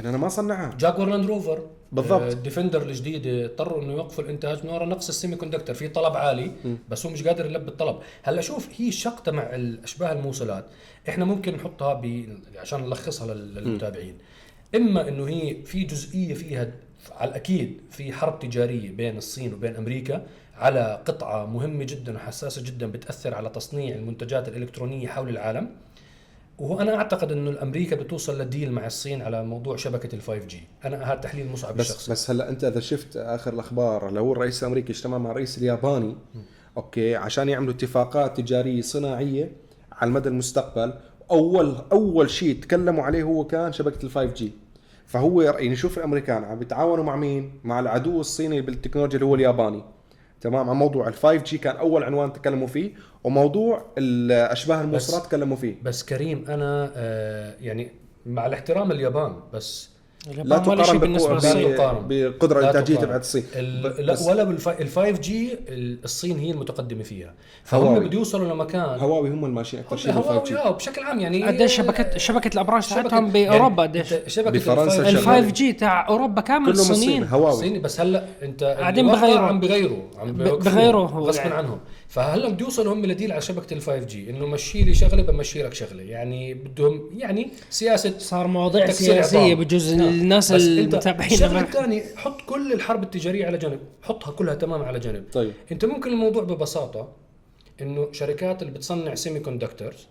[0.00, 0.74] ان أنا ما صنعها.
[0.78, 2.22] جاكوار لاند روفر بالضبط.
[2.22, 6.16] آه، ال Defender الجديده اضطروا إنه يوقفوا الإنتاج من وراء نقص ال semiconductor في طلب
[6.16, 6.50] عالي
[6.88, 7.96] بس هو مش قادر يلبي الطلب.
[8.22, 10.64] هلأ شوف هي شغلة مع الأشباه الموصلات.
[11.08, 14.18] إحنا ممكن نحطها ب عشان نلخصها لل- للمتابعين.
[14.76, 16.70] إما إنه هي في جزئية فيها
[17.10, 22.86] على الأكيد في حرب تجارية بين الصين وبين أمريكا على قطعة مهمة جدا وحساسة جدا
[22.86, 25.70] بتأثر على تصنيع المنتجات الإلكترونية حول العالم.
[26.58, 31.20] وأنا أعتقد إنه الامريكا بتوصل لديل مع الصين على موضوع شبكة ال5 جي أنا هذا
[31.20, 32.12] تحليل مصعب بس الشخصي.
[32.12, 36.16] بس هلا أنت إذا شفت آخر الأخبار لو الرئيس الأمريكي اجتمع مع الرئيس الياباني
[36.76, 39.52] okay عشان يعملوا اتفاقات تجارية صناعية
[39.92, 40.94] على المدى المستقبل.
[41.30, 44.52] اول أول شيء تكلموا عليه هو كان شبكة ال 5G
[45.06, 49.84] فهو يعني شوف الأمريكان عم بيتعاونوا مع مين؟ مع العدو الصيني بالتكنولوجيا اللي هو الياباني.
[50.40, 52.92] تمام؟ على موضوع ال 5G كان أول عنوان تكلموا فيه
[53.24, 55.74] وموضوع الاشباه الموصلات تكلموا فيه.
[55.82, 57.90] بس كريم أنا آه يعني
[58.26, 59.90] مع الاحترام اليابان بس
[60.44, 61.76] لا تقارن بالنسبة بقوة- للصين.
[62.08, 62.96] بالقدره لا الانتاجيه.
[62.98, 65.58] تبعت الصين ال- لا ولا بالفايف جي
[66.04, 67.34] الصين هي المتقدمة فيها
[67.64, 67.98] فهم.
[67.98, 71.44] بده يوصلوا لمكان هواوي هم الماشيين أكثر شيء بالفايف هواوي جي آه بشكل عام يعني
[71.44, 75.48] قديش شبكه شبكة الأبراج تاعتهم يعني بأوروبا قديش شبكة بفرنسا ال5G شغالة.
[75.50, 79.46] ال5 جي تاع أوروبا كامل كلهم الصين الصينيين هواوي صيني بس هلا أنت قاعدين بغيروا.
[79.46, 81.54] عم بغيروا عم بغيروا غصبا يعني.
[81.54, 81.78] عنهم
[82.14, 85.74] فهلا بده يوصلوا هم لديل على شبكة ال5 جي إنه مشي لي شغلة بمشي لك
[85.74, 86.02] شغلة.
[86.02, 89.54] يعني بدهم يعني سياسة صار مواضيع سياسية.
[89.54, 90.08] بجوز نعم.
[90.08, 93.80] الناس المتابعين الشغلة الثانية حط كل الحرب التجارية على جنب.
[94.02, 95.24] حطها كلها تمام على جنب.
[95.32, 95.52] طيب.
[95.72, 97.12] أنت ممكن الموضوع ببساطة
[97.82, 100.06] إنه شركات اللي بتصنع semiconductors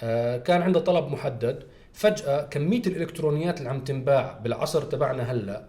[0.00, 1.62] آه كان عندها طلب محدد.
[1.92, 5.66] فجأة كمية الإلكترونيات اللي عم تنباع بالعصر تبعنا هلأ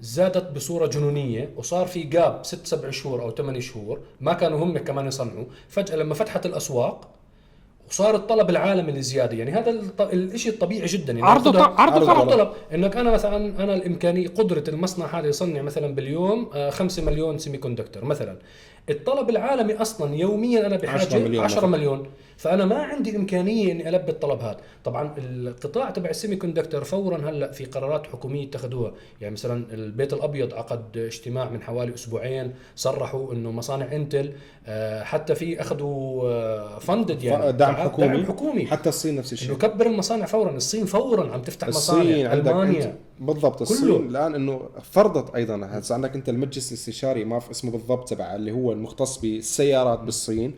[0.00, 4.78] زادت بصورة جنونية وصار في gap ست سبع شهور أو ثمان شهور ما كانوا هم
[4.78, 5.44] كمان يصنعوا.
[5.68, 7.08] فجأة لما فتحت الأسواق
[7.90, 11.12] وصار الطلب العالمي لزياده يعني هذا الشيء الطبيعي جدا.
[11.12, 12.30] يعني عرض وط- عرض وطلب.
[12.30, 12.48] طلب.
[12.74, 18.36] إنك أنا مثلا أنا الإمكانية قدرة المصنع هذا يصنع مثلا باليوم 5 مليون semiconductor مثلا.
[18.90, 21.70] الطلب العالمي أصلا يوميا أنا 10 بحاجه مليون 10 مثلاً.
[21.70, 22.06] مليون.
[22.36, 24.56] فأنا ما عندي إمكانية إني ألبي الطلب هذا.
[24.84, 28.92] طبعا القطاع تبع السيمي كوندكتور فورا هلأ في قرارات حكومية اتخذوها.
[29.20, 34.32] يعني مثلا البيت الأبيض عقد اجتماع من حوالي أسبوعين صرحوا إنه مصانع إنتل
[34.66, 37.42] آه، حتى في أخذوا فندد يعني.
[37.52, 38.24] دعم دعم حكومي.
[38.26, 38.66] حكومي.
[38.66, 39.48] حتى الصين نفس الشيء.
[39.48, 40.50] إنه كبر المصانع فورا.
[40.50, 42.30] الصين فورا عم تفتح الصين مصانع.
[42.30, 42.96] عندك ألمانيا.
[43.20, 43.96] بالضبط الصين كله.
[43.96, 48.52] الآن إنه فرضت أيضا هسه عندك أنت المجلس الاستشاري ما في اسمه بالضبط تبع اللي
[48.52, 50.54] هو المختص بالسيارات بالصين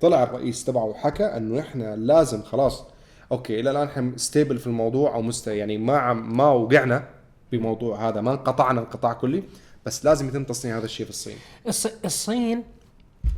[0.00, 2.84] طلع الرئيس تبعه وحكى إنه إحنا لازم خلاص
[3.32, 7.08] okay إلى الآن إحنا stable في الموضوع أو مست- يعني ما عم ما وقعنا
[7.52, 9.42] بموضوع هذا ما انقطعنا انقطاع كلي
[9.86, 11.36] بس لازم يتم تصنيع هذا الشيء في الصين
[11.68, 12.62] الص- الصين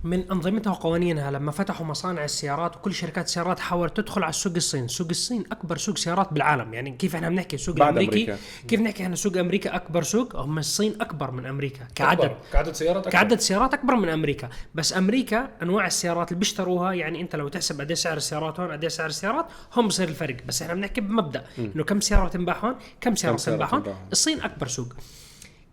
[0.04, 4.88] من أنظمتها وقوانينها لما فتحوا مصانع السيارات وكل شركات السيارات حاولت تدخل على السوق الصين،
[4.88, 8.66] سوق الصين أكبر سوق سيارات بالعالم، يعني كيف إحنا بنحكي السوق بعد الامريكي أمريكا.
[8.68, 12.36] كيف نحكي إحنا سوق أمريكا؟ أكبر سوق؟ هم الصين أكبر من أمريكا كعدد أكبر.
[12.52, 12.72] كعدد.
[12.72, 13.10] سيارات أكبر.
[13.10, 14.48] كعدد سيارات أكبر من أمريكا.
[14.74, 18.72] بس أمريكا أنواع السيارات اللي بيشتروها يعني أنت لو تحسب قد إيه سعر السيارات هون
[18.72, 19.46] قد إيه سعر السيارات
[19.76, 20.36] هم بصير الفرق.
[20.46, 21.44] بس إحنا بنحكي بمبدأ.
[21.58, 24.08] إنه كم سيارة تنباع هون؟ كم سيارة سيارة تنباع هون؟ تنباع هون.
[24.12, 24.88] الصين أكبر سوق.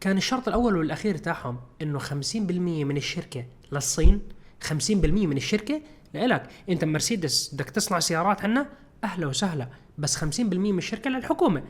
[0.05, 2.05] كان الشرط الأول والأخير تاعهم إنه 50%
[2.51, 4.21] من الشركة للصين
[4.63, 5.81] 50% من الشركة
[6.13, 6.49] لإلك.
[6.69, 8.69] أنت مرسيدس بدك تصنع سيارات عنا؟
[9.03, 9.69] أهلا وسهلا.
[9.97, 11.63] بس 50% من الشركة للحكومة.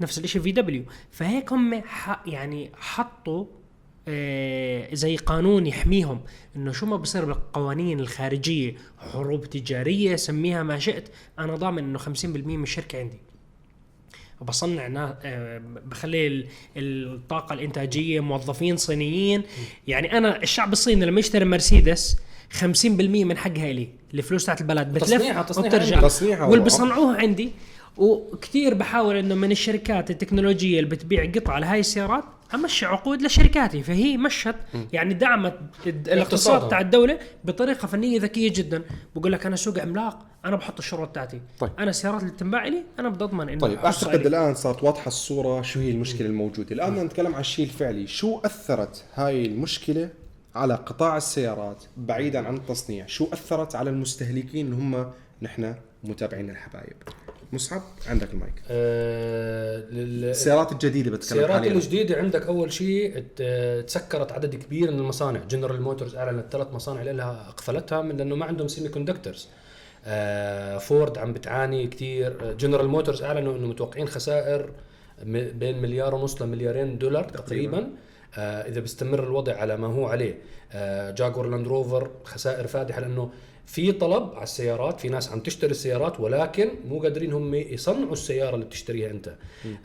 [0.00, 0.84] نفس الشيء في دبليو.
[1.10, 1.82] فهيك هم
[2.26, 3.44] يعني حطوا
[4.08, 6.20] آه، زي قانون يحميهم.
[6.56, 11.08] إنه شو ما بصير بالقوانين الخارجية حروب تجارية سميها ما شئت.
[11.38, 13.20] أنا ضامن إنه 50% من الشركة عندي.
[14.40, 19.42] وبصنع نا- آه، بخلي ال- الطاقة الإنتاجية موظفين صينيين.
[19.88, 22.16] يعني أنا الشعب الصيني لما يشتري مرسيدس
[22.50, 25.42] 50% من حقها الي الفلوس تاعت البلد بتلف تصنيعها-
[26.02, 26.64] تصنيعها واللي هو.
[26.64, 27.50] بيصنعوها عندي.
[27.96, 32.24] وكثير بحاول إنه من الشركات التكنولوجية اللي بتبيع قطع لهاي السيارات
[32.54, 34.54] امشي عقود لشركاتي فهي مشت
[34.92, 36.68] يعني دعمت الاقتصاد.
[36.68, 38.82] تاع الدولة بطريقة فنية ذكية جدا.
[39.16, 41.70] بقول لك أنا سوق عملاق أنا بحط الشروط بتاعتي طيب.
[41.78, 44.26] أنا السيارات اللي تنباع لي أنا بدي اضمن انه طيب أعتقد.
[44.26, 46.74] الآن صارت واضحة الصورة شو هي المشكلة الموجودة.
[46.74, 48.06] الآن بدنا نتكلم عن الشيء الفعلي.
[48.06, 50.08] شو أثرت هاي المشكلة
[50.54, 55.10] على قطاع السيارات بعيدا عن التصنيع؟ شو أثرت على المستهلكين اللي هم
[55.42, 56.96] نحن متابعين الحبايب؟
[57.52, 58.54] مصعب عندك المايك.
[58.70, 63.24] آه لل- السيارات الجديدة بتكلم السيارات الجديدة عندك أول شيء
[63.86, 65.40] تسكرت عدد كبير من المصانع.
[65.50, 69.48] جنرال موتورز أعلنت ثلاث مصانع لها أقفلتها من لأنه ما عندهم semiconductors
[70.04, 74.70] آه فورد عم بتعاني كثير جنرال موتورز أعلنوا إنه متوقعين خسائر
[75.26, 77.90] بين مليار ونص لمليارين دولار تقريبا.
[78.38, 80.38] آه إذا بيستمر الوضع على ما هو عليه.
[80.72, 83.30] آه جاكوار لاند روفر خسائر فادحة لأنه
[83.70, 88.54] في طلب على السيارات في ناس عم تشتري السيارات ولكن مو قادرين هم يصنعوا السيارة
[88.54, 89.34] اللي بتشتريها أنت.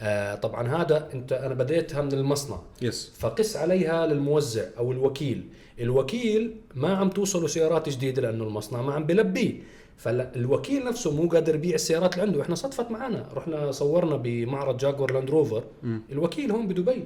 [0.02, 2.62] آه طبعا هذا أنت أنا بديتها من المصنع.
[2.82, 3.14] yes.
[3.18, 5.48] فقس عليها للموزع أو الوكيل.
[5.80, 9.54] الوكيل ما عم توصله سيارات جديدة لأنه المصنع ما عم بلبيه
[9.98, 12.42] فالوكيل نفسه مو قادر يبيع السيارات اللي عنده.
[12.42, 15.64] إحنا صدفت معنا رحنا صورنا بمعرض جاكوار لاند روفر.
[16.12, 17.06] الوكيل هون بدبي.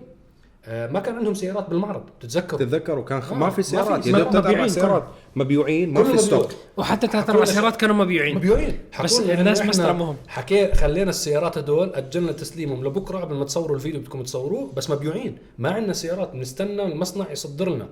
[0.67, 3.31] ما كان عندهم سيارات بالمعرض بتتذكروا تتذكروا كان خ...
[3.31, 4.09] آه، ما في ما سيارات في.
[4.09, 5.03] يا دوب ثلاث أربع سيارات
[5.35, 6.51] مبيوعين ما في ستوك.
[6.77, 10.15] وحتى ثلاث أربع سيارات كانوا مبيوعين مبيوعين بس الناس ما استلموهم.
[10.27, 15.37] حكي خلينا السيارات هدول أجلنا تسليمهم لبكرة قبل ما تصوروا الفيديو بدكم تصوروه بس مبيوعين
[15.57, 17.87] ما عندنا سيارات بنستنى المصنع يصدر لنا.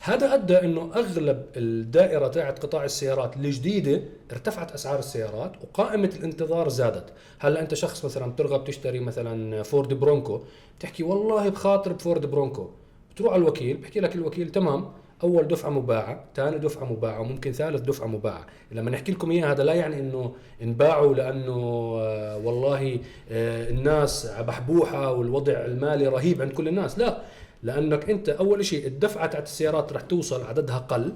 [0.00, 7.04] هذا أدى إنه أغلب الدائرة تاعت قطاع السيارات الجديدة ارتفعت أسعار السيارات وقائمة الانتظار زادت.
[7.38, 10.40] هلا أنت شخص مثلا بترغب تشتري مثلا فورد برونكو
[10.78, 12.70] بتحكي والله بخاطر بفورد برونكو.
[13.14, 14.88] بتروح على الوكيل بحكي لك الوكيل تمام
[15.22, 18.46] أول دفعة مباعة ثاني دفعة مباعة وممكن ثالث دفعة مباعة.
[18.72, 20.32] لما نحكي لكم إياها هذا لا يعني إنه
[20.62, 21.52] انباعوا لأنه
[22.00, 26.98] آه، والله آه، الناس بحبوحه والوضع المالي رهيب عند كل الناس.
[26.98, 27.22] لا
[27.66, 31.14] لأنك أنت أول شيء الدفعة تاعت السيارات رح توصل عددها قل.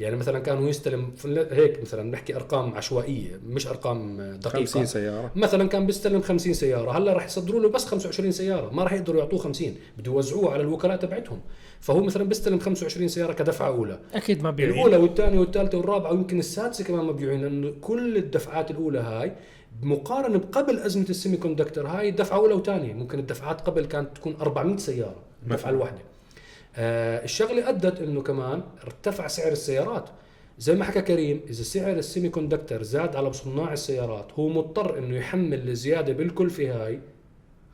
[0.00, 1.12] يعني مثلا كان هو يستلم
[1.50, 4.64] هيك مثلا نحكي أرقام عشوائية مش أرقام دقيقة.
[4.64, 5.30] 50 سيارة.
[5.36, 9.20] مثلا كان بيستلم 50 سيارة هلا راح يصدروا له بس 25 سيارة ما راح يقدروا
[9.20, 11.40] يعطوه 50 بده يوزعوها على الوكلاء تبعتهم.
[11.80, 13.98] فهو مثلا بيستلم 25 سيارة كدفعة أولى.
[14.14, 19.32] أكيد مبيوعين الأولى والثانية والثالثة والرابعة ويمكن السادسة كمان مبيوعين لأنه كل الدفعات الأولى هاي
[19.82, 22.92] مقارنه بقبل أزمة السيمي كوندكتور هاي دفعة أولى وثانية.
[22.92, 25.27] ممكن الدفعات قبل كانت تكون 400 سيارة.
[25.42, 25.98] الدفعه الواحده
[26.76, 30.08] آه الشغلة أدت إنه كمان ارتفع سعر السيارات.
[30.58, 35.16] زي ما حكى كريم إذا سعر السيمي كوندكتور زاد على صناع السيارات هو مضطر إنه
[35.16, 37.00] يحمل الزيادة بالكلفه هاي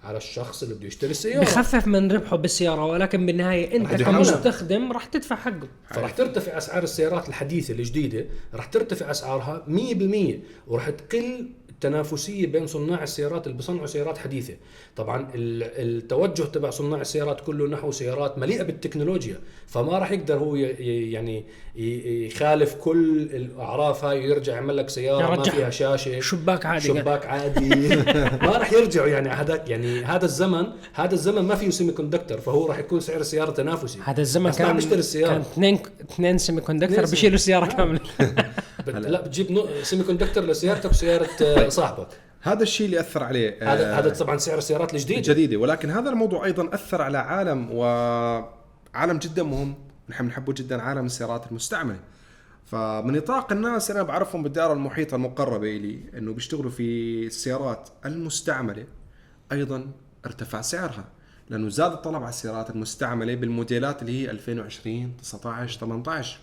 [0.04, 1.40] على الشخص اللي بده يشتري السيارة.
[1.44, 4.10] بخفف من ربحه بالسيارة ولكن بالنهايه أنت رح.
[4.10, 5.68] كمستخدم راح تدفع حقه.
[5.90, 10.34] فرح ترتفع أسعار السيارات الحديثة الجديدة رح ترتفع أسعارها 100%
[10.66, 14.54] ورح تقل التنافسية بين صناع السيارات اللي بيصنعوا سيارات حديثة.
[14.96, 15.62] طبعا ال-
[15.98, 21.44] التوجه تبع صناع السيارات كله نحو سيارات مليئة بالتكنولوجيا فما راح يقدر هو يعني
[21.76, 25.42] يخالف كل الأعراف هاي ويرجع يعمل لك سيارة ما.
[25.42, 26.84] فيها شاشة شباك عادي.
[26.88, 27.68] شباك عادي.
[28.46, 29.28] ما راح يرجعوا يعني.
[29.28, 33.98] هذا يعني هذا الزمن هذا الزمن ما فيه semiconductor فهو راح يكون سعر السيارة تنافسي.
[34.04, 35.32] هذا الزمن كان بيشتري السيارة.
[35.32, 35.78] كان اثنين
[36.10, 38.00] اثنين semiconductor اثنين بيشيلوا السيارة كاملة.
[38.86, 38.94] بت...
[38.94, 39.68] لا بتجيب نو...
[39.82, 42.08] semiconductor لسيارتك وسيارة آه، صاحبك.
[42.40, 45.32] هذا الشيء اللي أثر عليه هذا آه، هذا طبعا سعر السيارات الجديدة.
[45.32, 49.74] جديده ولكن هذا الموضوع أيضا أثر على عالم وعالم جدا مهم.
[50.08, 51.98] نحن بنحبه جدا عالم السيارات المستعملة.
[52.66, 58.84] فمن نطاق الناس أنا بعرفهم بالدائرة المحيطة المقربة إلي إنه بيشتغلوا في السيارات المستعملة.
[59.52, 59.86] أيضا
[60.26, 61.04] ارتفع سعرها
[61.50, 66.38] لأنه زاد الطلب على السيارات المستعملة بالموديلات اللي هي 2020 19 18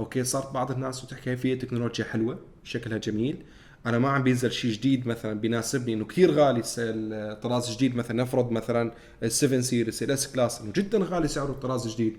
[0.00, 3.44] أوكي صارت بعض الناس وتحكي فيها تكنولوجيا حلوة شكلها جميل.
[3.86, 8.50] أنا ما عم بينزل شيء جديد مثلا بيناسبني إنه كثير غالي الطراز الجديد مثلا نفرض
[8.50, 12.16] مثلا ال 7 Series ال S-Class إنه جدا غالي سعره الطراز الجديد.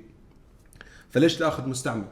[1.09, 2.05] فليش لا اخذ مستعمل؟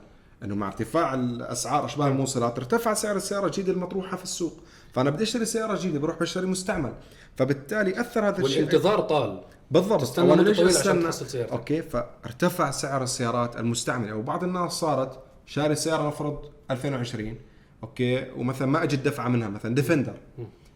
[0.44, 4.60] إنه مع ارتفاع الأسعار أشباه الموصلات ارتفع سعر السيارة الجديدة المطروحة في السوق.
[4.94, 6.94] فأنا بدي أشتري سيارة جديدة بروح بشتري مستعمل.
[7.36, 8.58] فبالتالي أثر هذا الشيء.
[8.58, 9.42] والانتظار طال.
[9.72, 10.02] بالضبط.
[10.02, 11.10] تستنى ليش استنى؟
[11.52, 14.16] okay فارتفع سعر السيارات المستعملة.
[14.16, 17.36] وبعض الناس صارت شاري سياره نفرض 2020
[17.84, 20.14] okay؟ ومثلا ما اجت دفعه منها مثلا ديفندر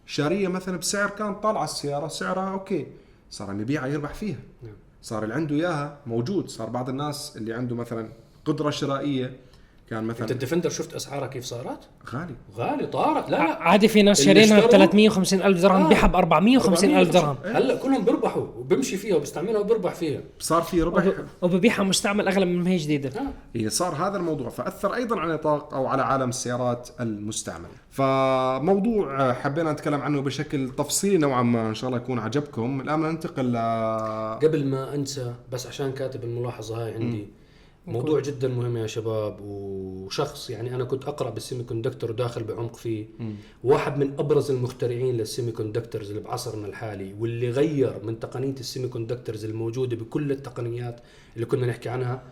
[0.06, 2.86] شارية مثلا بسعر كان طالعه السيارة سعرها okay.
[3.30, 4.38] صار يبيعها يربح فيها.
[5.02, 6.48] صار اللي عنده إياها موجود.
[6.48, 8.08] صار بعض الناس اللي عنده مثلا
[8.44, 9.36] قدرة شرائية
[9.90, 12.34] كان أنت مثلا الديفندر شفت اسعارها كيف صارت؟ غالي.
[12.56, 13.30] غالي طارت.
[13.30, 13.62] لا لا.
[13.62, 15.88] عادي في ناس شارينها ب اشتروا- 350 ألف درهم آه.
[15.88, 17.36] بيعها ب 450 ألف درهم.
[17.44, 20.20] هلا كلهم بيربحوا وبمشي فيها وبيستعملها وبيربح فيها.
[20.38, 21.04] صار في ربح.
[21.42, 23.08] وببيعها مستعمل أغلى من ما هي جديدة.
[23.20, 23.22] آه.
[23.58, 24.48] هي صار هذا الموضوع.
[24.48, 27.68] فأثر أيضا على نطاق أو على عالم السيارات المستعملة.
[27.90, 31.68] فموضوع آه، حبينا نتكلم عنه بشكل تفصيلي نوعا ما.
[31.68, 32.80] إن شاء الله يكون عجبكم.
[32.80, 33.56] الآن ننتقل ل
[34.42, 37.28] قبل ما أنسى بس عشان كاتب الملاحظة هاي عندي.
[37.86, 43.06] موضوع جدا مهم يا شباب وشخص يعني أنا كنت أقرأ بال semiconductor وداخل بعمق فيه.
[43.64, 49.44] واحد من أبرز المخترعين لل semiconductors اللي بعصرنا الحالي واللي غير من تقنية ال semiconductors
[49.44, 51.00] الموجودة بكل التقنيات
[51.34, 52.22] اللي كنا نحكي عنها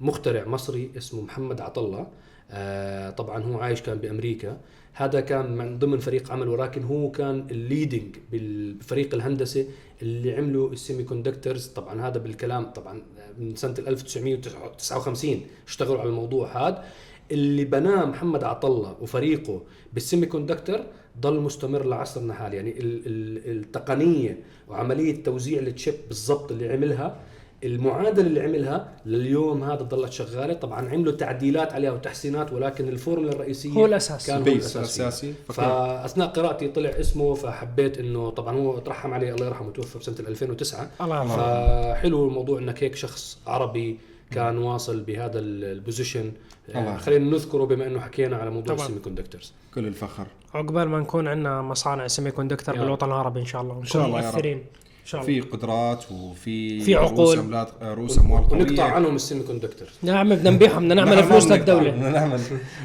[0.00, 2.06] مخترع مصري اسمه محمد عطا الله.
[2.50, 4.60] آه طبعا هو عايش كان بأمريكا.
[4.92, 9.66] هذا كان من ضمن فريق عمل ولكن هو كان ال leading بالفريق الهندسي
[10.02, 13.02] اللي عملوا ال semiconductors طبعا هذا بالكلام طبعا
[13.38, 16.84] من سنة 1959 اشتغلوا على الموضوع هذا.
[17.32, 20.80] اللي بناه محمد عطا الله وفريقه بال semiconductor
[21.20, 24.38] ضل مستمر لعصرنا حالي يعني ال- ال- التقنية
[24.68, 27.20] وعملية توزيع ال chip بالضبط اللي عملها
[27.64, 33.70] المعادلة اللي عملها لليوم هذا ضلت شغالة طبعا عملوا تعديلات عليها وتحسينات ولكن الفورمولا الرئيسية
[33.72, 34.26] هو الأساس.
[34.26, 35.04] كان هو الاساس فيها.
[35.06, 35.34] الأساسي.
[35.48, 40.90] فأثناء قراءتي طلع اسمه فحبيت إنه طبعا هو ترحم عليه الله يرحمه توفى بسنه 2009
[41.00, 41.26] الله.
[41.26, 43.98] فحلو الموضوع انك هيك شخص عربي
[44.30, 46.32] كان واصل بهذا ال- position
[46.74, 46.96] آه،.
[46.96, 48.74] خلينا نذكره بما إنه حكينا على موضوع.
[48.76, 53.44] ال semi conductors كل الفخر عقبال ما نكون عندنا مصانع semiconductor يا بالوطن العربي إن
[53.46, 54.34] شاء الله إن شاء الله يا رب.
[54.34, 54.64] مؤثرين ان
[55.08, 55.40] شاء الله.
[55.40, 57.18] في قدرات وفي في عقول.
[57.18, 58.62] رؤوس املاك رؤوس أموال قوية.
[58.62, 61.46] ونقطع عنهم ال semiconductors نعم بدنا نبيعهم بدنا نعمل نعم، فلوس.
[61.52, 61.90] للدولة.
[61.90, 62.40] بدنا نعمل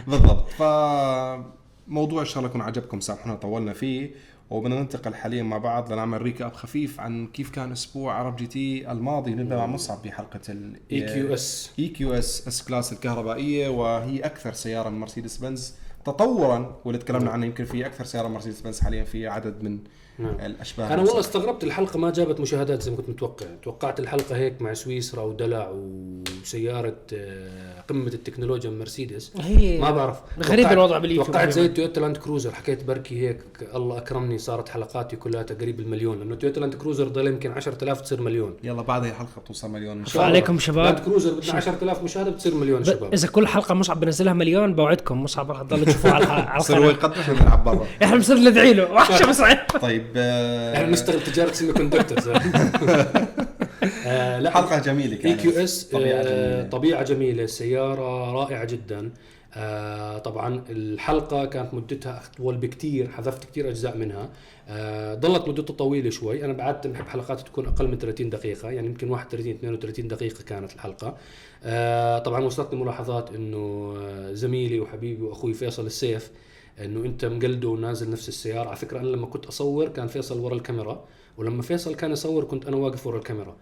[0.07, 0.49] بالضبط.
[0.49, 4.11] فموضوع إن شاء الله يكون عجبكم سامحونا طولنا فيه
[4.49, 9.31] وبدنا ننتقل حاليا مع بعض لنعمل recap خفيف عن كيف كان أسبوع ArabGT الماضي.
[9.31, 14.19] نبدأ مع مصعب بحلقة ال اي كيو اس اي كيو اس اس كلاس الكهربائية وهي
[14.19, 15.73] أكثر سيارة من مرسيدس بنز
[16.05, 19.79] تطورا واللي تكلمنا عنها يمكن في أكثر سيارة مرسيدس بنز حاليا في عدد من
[20.19, 20.35] نعم.
[20.45, 23.45] الاشباه أنا والله استغربت الحلقة ما جابت مشاهدات زي ما كنت متوقع.
[23.63, 29.31] توقعت الحلقة هيك مع سويسرا ودلع وسيارة آه، قمة التكنولوجيا من مرسيدس.
[29.39, 30.21] هي ما بعرف.
[30.39, 31.65] غريب الوضع باليوتيوب توقعت زي.
[31.65, 32.51] التويوتا لاند كروزر.
[32.51, 33.39] حكيت بركي هيك
[33.75, 36.19] الله أكرمني صارت حلقاتي كلها قريب المليون.
[36.19, 38.53] لأنه تويوتا لاند كروزر ضل يمكن 10000 تصير مليون.
[38.63, 39.99] يلا بعد هي الحلقة بتوصل مليون.
[39.99, 40.33] إن شاء الله.
[40.33, 40.85] فعليكم شباب.
[40.85, 43.13] لاند كروزر بدنا 10000 مشاهدة بتصير مليون شباب.
[43.13, 46.89] إذا كل حلقة مصعب بنزلها مليون بوعدكم مصعب رح تضلوا تشوفوه على على يصير هو
[46.89, 51.23] القناه يقدر إحنا نلعب برا إحنا بنصير ندعي له وحشه مصعب طيب آه، إحنا بنشتغل
[51.23, 52.29] تجارة semiconductors
[54.05, 54.49] آه لا.
[54.49, 55.41] حلقة جميلة كانت.
[55.41, 56.45] EQS طبيعة طبيعة جميلة.
[56.53, 59.11] جميلة, طبيعة جميلة سيارة رائعة جدا.
[59.55, 64.29] آه طبعا الحلقة كانت مدتها أطول بكثير حذفت كثير أجزاء منها.
[64.67, 66.45] آه ضلت مدتها طويلة شوي.
[66.45, 70.73] أنا بعدت بحب حلقات تكون أقل من 30 دقيقة يعني يمكن 31 32 دقيقة كانت
[70.73, 71.17] الحلقة.
[71.63, 76.31] آه طبعا وصلتني ملاحظات آه، زميلي وحبيبي وأخوي فيصل السيف
[76.79, 78.67] إنه أنت مقلده ونازل نفس السيارة.
[78.67, 81.05] على فكرة أنا لما كنت أصور كان فيصل ورا الكاميرا
[81.37, 83.55] ولما فيصل كان يصور كنت أنا واقف ورا الكاميرا.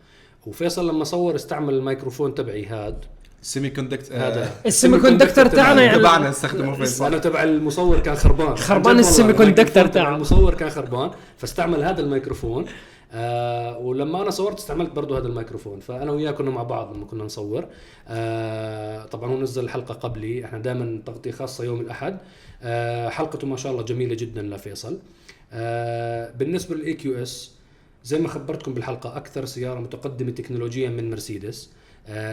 [0.47, 3.05] وفيصل لما صور استعمل الميكروفون تبعي هاد.
[3.41, 4.51] ال semiconduct هذا.
[4.65, 5.97] ال semiconductor تاعنا يعني.
[5.97, 8.55] تبعنا نستخدمه في أنا تبع المصور كان خربان.
[8.55, 10.15] خربان ال semi تبع تاعه.
[10.15, 12.65] المصور كان خربان فاستعمل هذا الميكروفون
[13.11, 17.23] آه ولما أنا صورت استعملت برضه هذا الميكروفون فأنا وياه كنا مع بعض لما كنا
[17.23, 17.65] نصور.
[18.07, 22.17] آه طبعا هو نزل الحلقة قبلي إحنا دائما تغطية خاصة يوم الأحد.
[22.63, 24.99] آه حلقته ما شاء الله جميلة جدا لفيصل
[25.53, 27.51] آه بالنسبة لل EQS
[28.03, 31.69] زي ما خبرتكم بالحلقة أكثر سيارة متقدمة تكنولوجيا من مرسيدس.
[31.69, 31.80] آه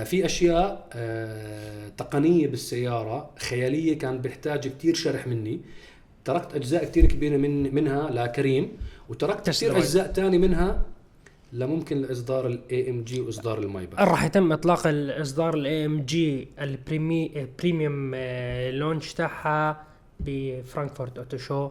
[0.05, 5.61] في أشياء آه تقنية بالسيارة خيالية كان بيحتاج كثير شرح مني.
[6.25, 8.73] تركت أجزاء كثير كبيرة من منها لكريم
[9.09, 9.77] وتركت كثير.
[9.77, 10.83] أجزاء ثاني منها
[11.53, 18.15] لممكن لإصدار ال AMG وإصدار المايباخ راح يتم إطلاق الاصدار ال AMG ال premium
[18.71, 19.85] launch تاعها
[20.21, 21.71] بفرانكفورت auto show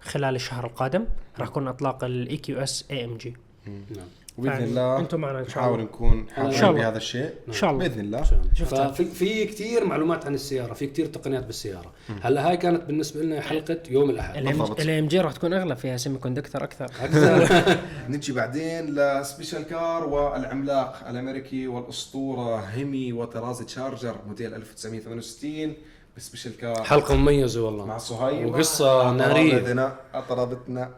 [0.00, 1.04] خلال الشهر القادم.
[1.38, 3.34] راح يكون إطلاق ال EQS AMG
[3.66, 4.06] نعم.
[4.38, 5.84] وبإذن يعني الله أنتم معنا إن شاء نحاول الله.
[5.84, 6.82] نكون إن شاء حاضرين.
[6.82, 7.30] بهذا الشيء.
[7.48, 7.88] إن شاء الله.
[7.88, 8.22] بإذن الله.
[8.64, 11.92] ففي في كثير معلومات عن السيارة في كثير تقنيات بالسيارة.
[12.22, 14.44] هلا هاي كانت بالنسبة لنا حلقة يوم الأحد.
[14.44, 14.80] بالضبط.
[14.80, 16.84] الاي ام جي راح تكون أغلى فيها semiconductor أكثر.
[16.84, 17.76] أكثر.
[18.08, 25.74] نجي بعدين ل Special Car والعملاق الأمريكي والأسطورة HEMI وطرازي Charger موديل 1968
[26.16, 27.86] بسبيشال كار حلقة مميزة والله.
[27.86, 29.50] مع صهيب وقصة نارية.
[29.52, 29.96] طرابتنا
[30.28, 30.90] طرابتنا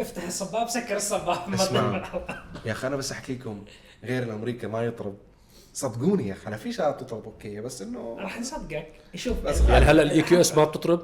[0.00, 2.02] افتح الصباب سكر الصباب اسمع.
[2.66, 3.64] يا أخي أنا بس أحكي لكم
[4.04, 5.14] غير الامريكا ما يطرب.
[5.74, 8.86] صدقوني يا أخي أنا في شغلات تطرب أوكي بس إنه راح نصدقك.
[9.14, 11.00] شوف بس يعني هلا الاي كيو إس ما بتطرب؟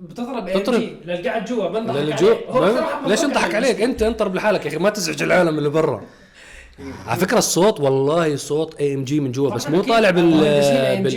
[0.00, 0.74] بتضرب تطرب.
[0.74, 2.50] ام جي للقاعد جوا بنضحك للي عليه.
[2.60, 3.24] ما- ليش
[3.54, 3.56] عليه.
[3.56, 6.02] عليك؟ أنت انطر لحالك يا أخي ما تزعج العالم اللي برا.
[7.06, 9.82] على فكرة الصوت والله صوت اي ام جي من جوا بس مو.
[9.82, 10.44] طالع بال-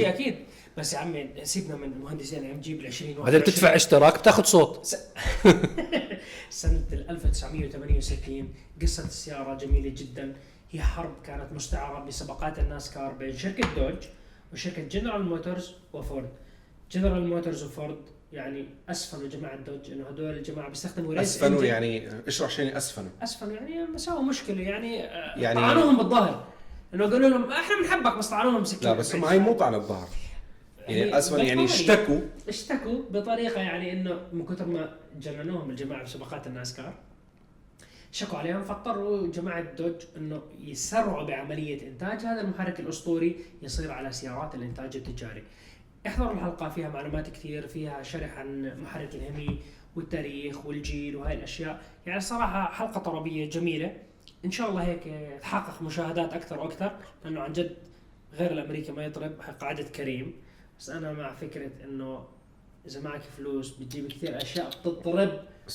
[0.05, 0.35] أكيد.
[0.77, 4.85] بس يا عمي سيبنا من المهندسين AMG بال 20 بعدين تدفع اشتراك بتاخذ صوت.
[6.49, 10.33] سنة 1968 قصة السيارة جميلة جدا.
[10.71, 13.95] هي حرب كانت مستعرة بسباقات ال NASCAR بين شركة دوج
[14.53, 16.29] وشركة جنرال موتورز وفورد.
[16.91, 17.97] جنرال موتورز وفورد
[18.33, 21.63] يعني أسفنوا جماعة دوج إنه هدول الجماعة بيستخدموا ريس أسفنوا.
[21.63, 23.09] يعني اشرح شيء يعني أسفنوا.
[23.23, 26.47] أسفنوا يعني سووا مشكلة يعني يعني- يعني طعنوهم بالظهر
[26.93, 30.07] إنه قالوا لهم إحنا بنحبك بس طعنوهم سكين لا بس هم هاي مو طعن الظهر
[30.87, 31.75] يعني اسفنوا يعني بالطبع.
[31.75, 36.93] اشتكوا اشتكوا بطريقة يعني إنه من كثر ما جننوهم الجماعة بسباقات ال NASCAR
[38.11, 44.55] شكوا عليهم فاضطروا جماعة دوج إنه يسرعوا بعملية إنتاج هذا المحرك الأسطوري يصير على سيارات
[44.55, 45.43] الإنتاج التجاري.
[46.07, 49.59] احضروا الحلقة فيها معلومات كثير فيها شرح عن محرك ال HEMI
[49.95, 53.97] والتاريخ والجيل وهاي الأشياء، يعني صراحة حلقة طربية جميلة.
[54.45, 55.03] إن شاء الله هيك
[55.41, 56.91] تحقق مشاهدات أكثر وأكثر
[57.23, 57.75] لأنه عن جد
[58.33, 59.31] غير الأمريكي ما يطرب
[59.61, 60.33] قاعدة كريم
[60.83, 62.23] بس أنا مع فكرة إنه
[62.87, 65.29] إذا معك فلوس بتجيب كثير أشياء بتضرب.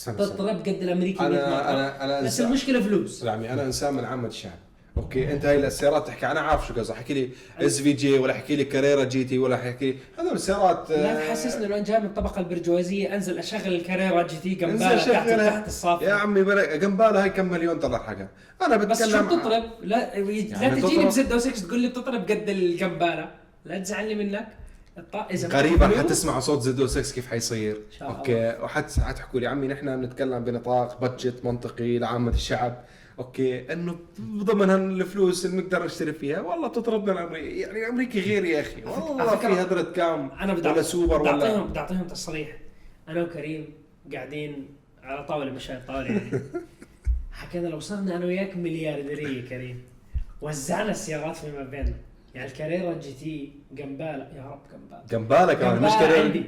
[0.09, 1.71] بتضرب قد الأمريكي أنا.
[1.71, 4.59] أنا أنا بس إنسان- المشكلة فلوس زلمه أنا انسان من عامه الشعب
[4.97, 7.31] أوكي أنت هاي السيارات تحكي أنا عارف شو قصدي حكي لي
[7.67, 11.75] SVJ ولا حكي لي Carrera GT ولا حكي لي هذول السيارات لا آه، تحسسني انه
[11.77, 15.29] أنا جاي من الطبقة البرجوازية أنزل أشغل ال Carrera GT جنبها تحت.
[15.31, 16.45] تحت الصف يا عمي
[16.79, 18.29] جنبالها هاي كم مليون دولار حقها
[18.67, 20.15] أنا بس شو بتكلم بتطرب لا لا
[20.63, 21.05] يعني تجيني.
[21.05, 23.31] بزد 6 تقول لي بتطرب قد الجنباله
[23.65, 24.49] لا تزعلني منك
[25.53, 27.81] قريبا حتسمعوا صوت زد 6 كيف حيصير.
[27.99, 28.19] شاء الله.
[28.19, 32.85] أوكي وحت حتحكوا لي عمي نحن بنتكلم بنطاق بادجت منطقي لعامة الشعب.
[33.19, 33.73] أوكي.
[33.73, 36.41] إنه ضمن هالفلوس اللي بنقدر نشتري فيها.
[36.41, 38.85] والله بتطربنا الامريكي يعني الامريكي غير يا أخي.
[38.85, 42.57] والله في هدرة كام؟ أنا بدي ولا سوبر بدي ولا اعطيهم بدي أعطيهم تصريح.
[43.09, 43.75] أنا وكريم
[44.13, 44.69] قاعدين
[45.03, 46.43] على طاولة مش على طاولة يعني.
[47.33, 49.83] حكينا لو صرنا أنا وياك مليارديريه كريم.
[50.41, 51.95] وزعنا السيارات فيما بيننا.
[52.35, 56.43] يعني ال Carrera GT Gemballa يا رب Gemballa جنبالك كمان مش كريم عندي.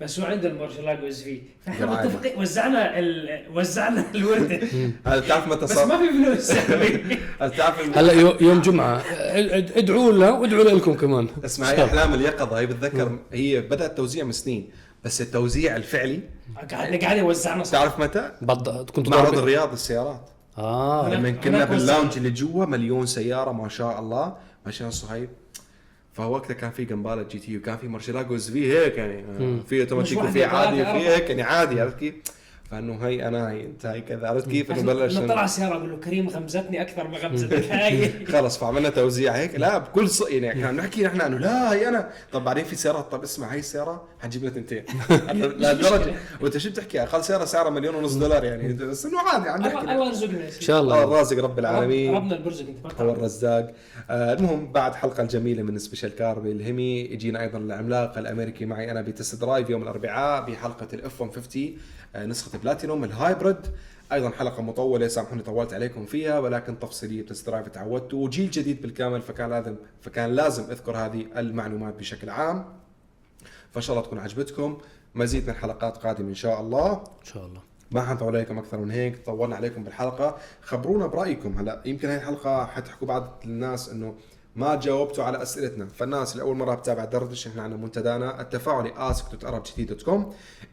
[0.00, 1.40] بس هو عنده ال Murcielago SV.
[1.66, 1.86] فاحنا.
[2.04, 3.44] متفقين وزعنا ال...
[3.54, 4.60] وزعنا الورده
[5.06, 6.50] هذا بتعرف متى بس صار؟ ما في فلوس.
[7.40, 8.96] هذا بتعرف هلا يو- يوم جمعة.
[9.18, 11.28] اد- ادعوا لنا وادعوا لكم كمان.
[11.44, 12.58] اسمع هي أحلام اليقظة.
[12.60, 14.70] هي بتذكر هي بدأت توزيع من سنين
[15.04, 16.20] بس التوزيع الفعلي
[16.70, 21.14] قاعد قاعدين وزعنا صح تعرف متى؟ بعد كنت معرض الرياض للسيارات آه.
[21.14, 22.16] لما كنا بال lounge.
[22.16, 24.36] اللي جوا مليون سيارة ما شاء الله.
[24.66, 25.28] ماشي صهيب
[26.12, 29.24] فوقتها كان في Gemballa GT وكان في Murcielago SV هيك يعني
[29.68, 30.90] في أوتوماتيك وفي عادي وفي.
[31.08, 32.14] هيك يعني عادي عرفت كيف؟
[32.72, 34.28] فإنه هي أنا هي أنت هي كذا.
[34.28, 37.64] عرفت كيف؟ إنه بلش نطلع السياره أقول له كريم غمزتني أكثر ما غمزتك.
[37.72, 38.26] هاي.
[38.26, 39.54] خلص فعملنا توزيع هيك.
[39.54, 40.20] لا بكل ص...
[40.30, 42.10] يعني كنا نحكي نحن إنه لا هي أنا.
[42.32, 44.84] طب بعدين في سيارات طب اسمع هي السياره حتجيب لنا تنتين.
[45.60, 46.14] لهالدرجة.
[46.40, 48.72] وأنت شو بتحكي؟ أقل سيارة سعرها مليون ونص دولار يعني.
[48.72, 51.02] بس إنه عادي عم الله نحكي الله يرزقنا يا إن شاء الله.
[51.04, 52.14] الله الرازق رب العالمين.
[52.14, 53.00] ربنا البرزق أنت.
[53.00, 53.12] هو.
[53.12, 53.72] الرزاق.
[54.10, 59.02] آه المهم بعد حلقة الجميلة من special car بالهمي يجينا أيضا العملاق الأمريكي معي أنا
[59.02, 61.76] ب test drive يوم الأربعاء بحلقة ال F 150
[62.16, 63.56] آه نسخة Platinum ال hybrid.
[64.12, 68.82] أيضا حلقة مطولة سامحوني طولت عليكم فيها ولكن تفصيلية ب test drive تعودتوا وجيل جديد
[68.82, 72.64] بالكامل فكان لازم فكان لازم أذكر هذه المعلومات بشكل عام.
[73.72, 74.78] فإن شاء الله تكون عجبتكم.
[75.14, 76.92] مزيد من حلقات قادمة إن شاء الله.
[76.92, 77.60] إن شاء الله.
[77.90, 80.38] ما حنطول عليكم أكثر من هيك طولنا عليكم بالحلقة.
[80.62, 81.82] خبرونا برأيكم هلأ.
[81.84, 84.14] يمكن هاي الحلقة حتحكوا بعض الناس إنه
[84.56, 85.86] ما جاوبتوا على أسئلتنا.
[85.86, 88.40] فالناس اللي أول مرة بتابع دردش إحنا عندنا منتدانا.
[88.40, 90.20] التفاعلي ask.arabgt.com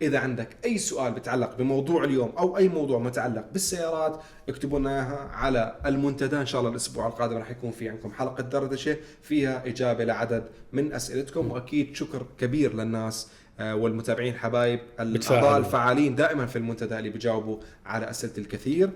[0.01, 5.29] إذا عندك أي سؤال بيتعلق بموضوع اليوم أو أي موضوع متعلق بالسيارات اكتبوا لنا إياها
[5.33, 6.37] على المنتدى.
[6.37, 10.93] إن شاء الله الأسبوع القادم راح يكون في عندكم حلقة دردشة فيها إجابة لعدد من
[10.93, 11.51] أسئلتكم.
[11.51, 13.27] وأكيد شكر كبير للناس
[13.61, 15.57] والمتابعين حبايب الاعضاء.
[15.57, 18.89] الفعالين دائما في المنتدى اللي بيجاوبوا على أسئلة الكثير.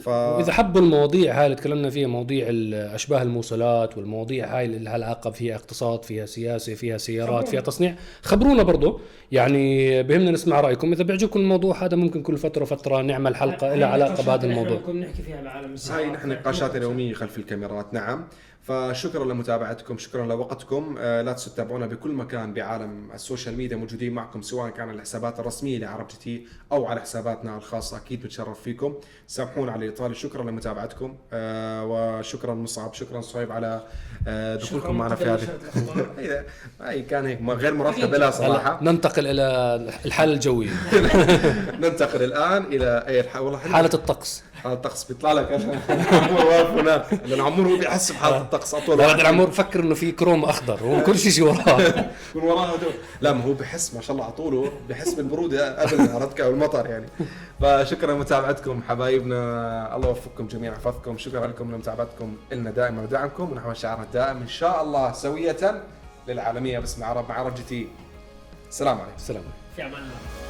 [0.00, 4.78] ف وإذا حبوا المواضيع هاي اللي تكلمنا فيها مواضيع ال- اشباه الموصلات والمواضيع هاي اللي
[4.78, 9.00] لها علاقة فيها اقتصاد فيها سياسة فيها سيارات فيها تصنيع خبرونا برضو.
[9.32, 10.92] يعني بهمنا نسمع رأيكم.
[10.92, 14.76] إذا بيعجبكم الموضوع هذا ممكن كل فترة وفترة نعمل حلقة لها علاقة بهذا الموضوع.
[14.76, 16.04] بنكون نحكي فيها بعالم السيارات.
[16.04, 17.94] هاي نحن نقاشاتنا اليوميه خلف الكاميرات.
[17.94, 18.24] نعم.
[18.66, 20.94] فشكرا لمتابعتكم شكرا لوقتكم.
[20.98, 24.96] آه، لا تنسوا تتابعونا بكل مكان بعالم ال social media موجودين معكم سواء كان على
[24.96, 27.96] الحسابات الرسمية لعرب GT أو على حساباتنا الخاصة.
[27.96, 28.94] أكيد بتشرف فيكم.
[29.26, 30.14] سامحونا على الإطالة.
[30.14, 31.16] شكرا لمتابعتكم.
[31.32, 32.94] آه، وشكرا مصعب.
[32.94, 33.82] شكرا صهيب على
[34.28, 35.48] آه، دخولكم معنا في هذه.
[36.18, 36.44] هي
[36.80, 38.78] هي كان هيك ما- غير مرتب لها صراحة.
[38.82, 39.42] ننتقل إلى
[40.04, 40.70] الحاله الجويه
[41.82, 43.58] ننتقل الآن إلى الح- والله.
[43.58, 44.42] حالة الطقس.
[44.66, 45.52] حالة الطقس بيطلع لك.
[46.10, 48.96] عمور واقف هناك لأن عمور هو بيحس بحالة الطقس أطول.
[48.96, 51.76] بعد واحد العمر بفكر إنه في chroma أخضر هو كل شيء وراه.
[52.34, 52.92] من هدول.
[53.20, 54.72] لا ما هو بحس ما شاء الله على طوله.
[54.88, 57.06] بحس بالبرودة قبل عرفت أو المطر يعني.
[57.60, 59.96] فشكرا لمتابعتكم حبايبنا.
[59.96, 62.36] الله يوفقكم جميعا يحفظكم شكرا لكم لمتابعتكم.
[62.52, 63.52] لنا دائما ودعمكم.
[63.52, 64.36] ونحو شعارنا الدائم.
[64.36, 65.82] إن شاء الله سوية
[66.28, 66.78] للعالمية.
[66.78, 67.88] باسم عرب مع عرب GT.
[68.68, 69.16] السلام عليكم.
[69.16, 69.56] السلام عليكم.
[69.76, 70.45] في أمان الله.